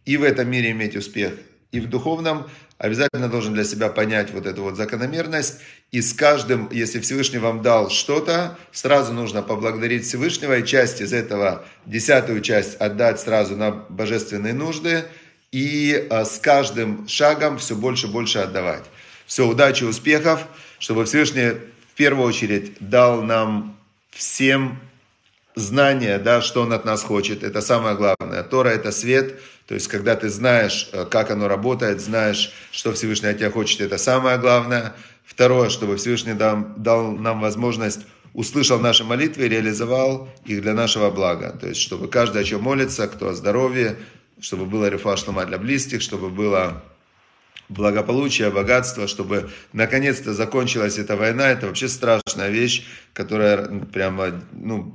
и 0.05 0.17
в 0.17 0.23
этом 0.23 0.49
мире 0.49 0.71
иметь 0.71 0.95
успех, 0.95 1.33
и 1.71 1.79
в 1.79 1.89
духовном, 1.89 2.47
обязательно 2.77 3.29
должен 3.29 3.53
для 3.53 3.63
себя 3.63 3.87
понять 3.87 4.31
вот 4.31 4.45
эту 4.45 4.63
вот 4.63 4.75
закономерность. 4.75 5.59
И 5.91 6.01
с 6.01 6.13
каждым, 6.13 6.69
если 6.71 6.99
Всевышний 6.99 7.39
вам 7.39 7.61
дал 7.61 7.89
что-то, 7.89 8.57
сразу 8.71 9.13
нужно 9.13 9.41
поблагодарить 9.41 10.05
Всевышнего 10.05 10.57
и 10.57 10.65
часть 10.65 10.99
из 10.99 11.13
этого, 11.13 11.65
десятую 11.85 12.41
часть 12.41 12.75
отдать 12.75 13.19
сразу 13.19 13.55
на 13.55 13.71
божественные 13.71 14.53
нужды– 14.53 15.05
и 15.51 16.07
а, 16.09 16.25
с 16.25 16.39
каждым 16.39 17.07
шагом 17.07 17.57
все 17.57 17.75
больше 17.75 18.07
и 18.07 18.09
больше 18.09 18.39
отдавать. 18.39 18.83
Все, 19.25 19.47
удачи, 19.47 19.83
успехов, 19.83 20.45
чтобы 20.79 21.05
Всевышний 21.05 21.51
в 21.51 21.95
первую 21.95 22.27
очередь 22.27 22.73
дал 22.79 23.21
нам 23.21 23.77
всем 24.09 24.79
знание, 25.55 26.17
да, 26.17 26.41
что 26.41 26.61
Он 26.61 26.73
от 26.73 26.85
нас 26.85 27.03
хочет, 27.03 27.43
это 27.43 27.61
самое 27.61 27.95
главное. 27.95 28.43
Тора– 28.43 28.69
это 28.69 28.91
свет, 28.91 29.39
то 29.67 29.75
есть, 29.75 29.87
когда 29.87 30.15
ты 30.15 30.29
знаешь, 30.29 30.89
э, 30.91 31.05
как 31.05 31.31
оно 31.31 31.47
работает, 31.47 32.01
знаешь, 32.01 32.51
что 32.71 32.91
Всевышний 32.93 33.29
от 33.29 33.37
тебя 33.37 33.51
хочет, 33.51 33.81
это 33.81 33.97
самое 33.97 34.37
главное. 34.37 34.93
Второе, 35.23 35.69
чтобы 35.69 35.97
Всевышний 35.97 36.33
дал, 36.33 36.65
дал 36.77 37.11
нам 37.11 37.41
возможность 37.41 38.01
услышал 38.33 38.79
наши 38.79 39.03
молитвы 39.03 39.45
и 39.45 39.49
реализовал 39.49 40.29
их 40.45 40.61
для 40.61 40.73
нашего 40.73 41.09
блага. 41.09 41.51
То 41.59 41.67
есть, 41.67 41.81
чтобы 41.81 42.07
каждый 42.07 42.41
о 42.41 42.45
чем 42.45 42.61
молится, 42.61 43.07
кто 43.07 43.29
о 43.29 43.33
здоровье, 43.33 43.97
чтобы 44.41 44.65
было 44.65 44.89
рефа 44.89 45.15
шлома 45.15 45.45
для 45.45 45.57
близких, 45.57 46.01
чтобы 46.01 46.29
было 46.29 46.83
благополучие, 47.69 48.49
богатство, 48.49 49.07
чтобы 49.07 49.49
наконец-то 49.71 50.33
закончилась 50.33 50.97
эта 50.97 51.15
война. 51.15 51.49
Это 51.49 51.67
вообще 51.67 51.87
страшная 51.87 52.49
вещь, 52.49 52.85
которая 53.13 53.67
прямо 53.93 54.41
ну, 54.51 54.93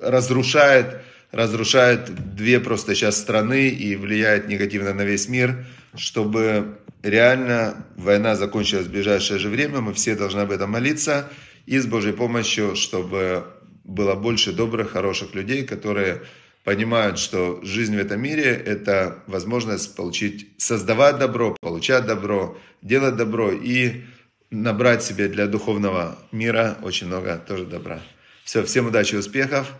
разрушает 0.00 1.02
разрушает 1.32 2.34
две 2.34 2.60
просто 2.60 2.94
сейчас 2.94 3.18
страны 3.18 3.68
и 3.68 3.96
влияет 3.96 4.48
негативно 4.48 4.94
на 4.94 5.02
весь 5.02 5.28
мир, 5.28 5.66
чтобы 5.94 6.78
реально 7.02 7.86
война 7.96 8.36
закончилась 8.36 8.86
в 8.86 8.90
ближайшее 8.90 9.38
же 9.38 9.48
время, 9.48 9.80
мы 9.80 9.94
все 9.94 10.16
должны 10.16 10.40
об 10.40 10.50
этом 10.50 10.70
молиться, 10.70 11.28
и 11.66 11.78
с 11.78 11.86
Божьей 11.86 12.12
помощью, 12.12 12.74
чтобы 12.74 13.44
было 13.84 14.14
больше 14.14 14.52
добрых, 14.52 14.90
хороших 14.90 15.34
людей, 15.34 15.64
которые 15.64 16.22
понимают, 16.64 17.18
что 17.18 17.60
жизнь 17.62 17.96
в 17.96 17.98
этом 17.98 18.20
мире– 18.20 18.44
это 18.66 19.22
возможность 19.26 19.96
получить, 19.96 20.50
создавать 20.58 21.18
добро, 21.18 21.56
получать 21.60 22.06
добро, 22.06 22.58
делать 22.82 23.16
добро 23.16 23.50
и 23.52 24.04
набрать 24.50 25.02
себе 25.02 25.28
для 25.28 25.46
духовного 25.46 26.18
мира 26.32 26.78
очень 26.82 27.06
много 27.06 27.36
тоже 27.38 27.64
добра. 27.64 28.00
Все, 28.44 28.64
всем 28.64 28.86
удачи 28.86 29.14
успехов 29.14 29.72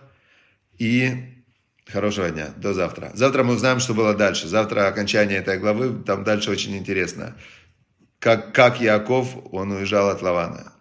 и 0.79 1.41
Хорошего 1.93 2.31
дня. 2.31 2.51
До 2.57 2.73
завтра. 2.73 3.11
Завтра 3.15 3.43
мы 3.43 3.55
узнаем, 3.55 3.81
что 3.81 3.95
было 3.95 4.15
дальше. 4.15 4.47
Завтра 4.47 4.87
окончание 4.87 5.39
этой 5.39 5.59
главы. 5.59 6.03
Там 6.05 6.23
дальше 6.25 6.51
очень 6.51 6.77
интересно. 6.77 7.37
Как, 8.19 8.55
как 8.55 8.81
Яков, 8.81 9.37
он 9.51 9.73
уезжал 9.73 10.09
от 10.09 10.23
Лавана. 10.23 10.73